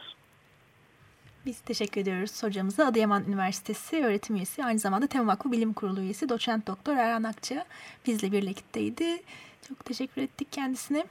Biz 1.45 1.61
teşekkür 1.61 2.01
ediyoruz 2.01 2.43
hocamıza. 2.43 2.85
Adıyaman 2.85 3.23
Üniversitesi 3.27 4.05
öğretim 4.05 4.35
üyesi, 4.35 4.65
aynı 4.65 4.79
zamanda 4.79 5.07
Tema 5.07 5.31
Vakfı 5.31 5.51
Bilim 5.51 5.73
Kurulu 5.73 5.99
üyesi 5.99 6.29
doçent 6.29 6.67
doktor 6.67 6.93
Erhan 6.93 7.23
Akça 7.23 7.65
bizle 8.07 8.31
birlikteydi. 8.31 9.21
Çok 9.67 9.85
teşekkür 9.85 10.21
ettik 10.21 10.47
kendisine. 10.51 11.03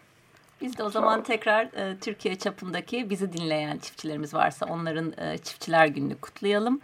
Biz 0.62 0.79
de 0.79 0.83
o 0.83 0.90
zaman 0.90 1.22
tekrar 1.22 1.64
e, 1.64 1.98
Türkiye 2.01 2.35
çapındaki 2.35 3.11
bizi 3.11 3.33
dinleyen 3.33 3.79
çiftçilerimiz 3.79 4.35
varsa 4.35 4.66
onların 4.66 5.12
e, 5.18 5.38
çiftçiler 5.38 5.87
gününü 5.87 6.16
kutlayalım 6.16 6.81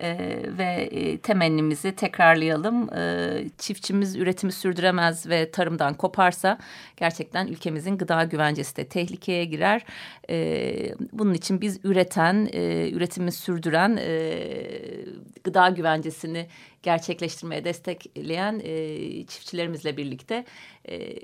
e, 0.00 0.16
ve 0.58 0.88
e, 0.90 1.18
temennimizi 1.18 1.96
tekrarlayalım. 1.96 2.94
E, 2.94 3.44
çiftçimiz 3.58 4.16
üretimi 4.16 4.52
sürdüremez 4.52 5.28
ve 5.28 5.50
tarımdan 5.50 5.94
koparsa 5.94 6.58
gerçekten 6.96 7.46
ülkemizin 7.46 7.98
gıda 7.98 8.24
güvencesi 8.24 8.76
de 8.76 8.84
tehlikeye 8.84 9.44
girer. 9.44 9.84
E, 10.30 10.94
bunun 11.12 11.34
için 11.34 11.60
biz 11.60 11.80
üreten, 11.84 12.48
e, 12.52 12.90
üretimi 12.90 13.32
sürdüren 13.32 13.98
e, 14.00 14.32
gıda 15.44 15.68
güvencesini 15.68 16.46
gerçekleştirmeye 16.82 17.64
destekleyen 17.64 18.60
e, 18.64 19.26
çiftçilerimizle 19.26 19.96
birlikte 19.96 20.44
e, 20.84 21.16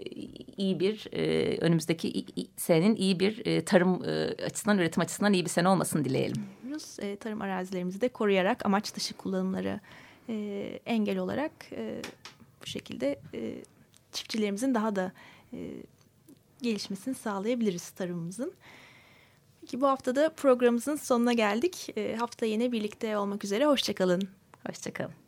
iyi 0.56 0.80
bir 0.80 1.08
e, 1.12 1.56
önümüzdeki 1.58 2.26
senenin 2.56 2.96
iyi 2.96 3.20
bir 3.20 3.46
e, 3.46 3.64
tarım 3.64 4.04
e, 4.04 4.44
açısından 4.44 4.78
üretim 4.78 5.02
açısından 5.02 5.32
iyi 5.32 5.44
bir 5.44 5.50
sene 5.50 5.68
olmasını 5.68 6.04
dileyelim. 6.04 6.42
E, 7.02 7.16
tarım 7.16 7.42
arazilerimizi 7.42 8.00
de 8.00 8.08
koruyarak 8.08 8.66
amaç 8.66 8.94
dışı 8.94 9.16
kullanımları 9.16 9.80
e, 10.28 10.34
engel 10.86 11.18
olarak 11.18 11.52
e, 11.72 12.02
bu 12.62 12.66
şekilde 12.66 13.20
e, 13.34 13.54
çiftçilerimizin 14.12 14.74
daha 14.74 14.96
da 14.96 15.12
e, 15.52 15.58
gelişmesini 16.62 17.14
sağlayabiliriz 17.14 17.90
tarımımızın. 17.90 18.52
Peki 19.60 19.80
bu 19.80 19.86
haftada 19.86 20.32
programımızın 20.34 20.96
sonuna 20.96 21.32
geldik. 21.32 21.88
E, 21.96 22.16
hafta 22.16 22.46
yine 22.46 22.72
birlikte 22.72 23.18
olmak 23.18 23.44
üzere. 23.44 23.66
Hoşçakalın. 23.66 24.22
Hoşçakalın. 24.66 25.27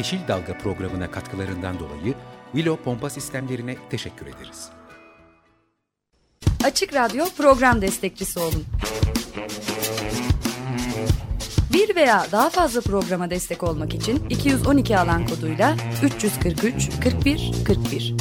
Yeşil 0.00 0.28
Dalga 0.28 0.58
programına 0.58 1.10
katkılarından 1.10 1.78
dolayı 1.78 2.14
Willow 2.52 2.84
Pompa 2.84 3.10
Sistemlerine 3.10 3.76
teşekkür 3.90 4.26
ederiz. 4.26 4.68
Açık 6.64 6.94
Radyo 6.94 7.24
program 7.36 7.82
destekçisi 7.82 8.38
olun. 8.38 8.64
Bir 11.72 11.96
veya 11.96 12.26
daha 12.32 12.50
fazla 12.50 12.80
programa 12.80 13.30
destek 13.30 13.62
olmak 13.62 13.94
için 13.94 14.28
212 14.28 14.98
alan 14.98 15.26
koduyla 15.26 15.76
343 16.04 16.90
41 17.02 17.52
41 17.66 18.14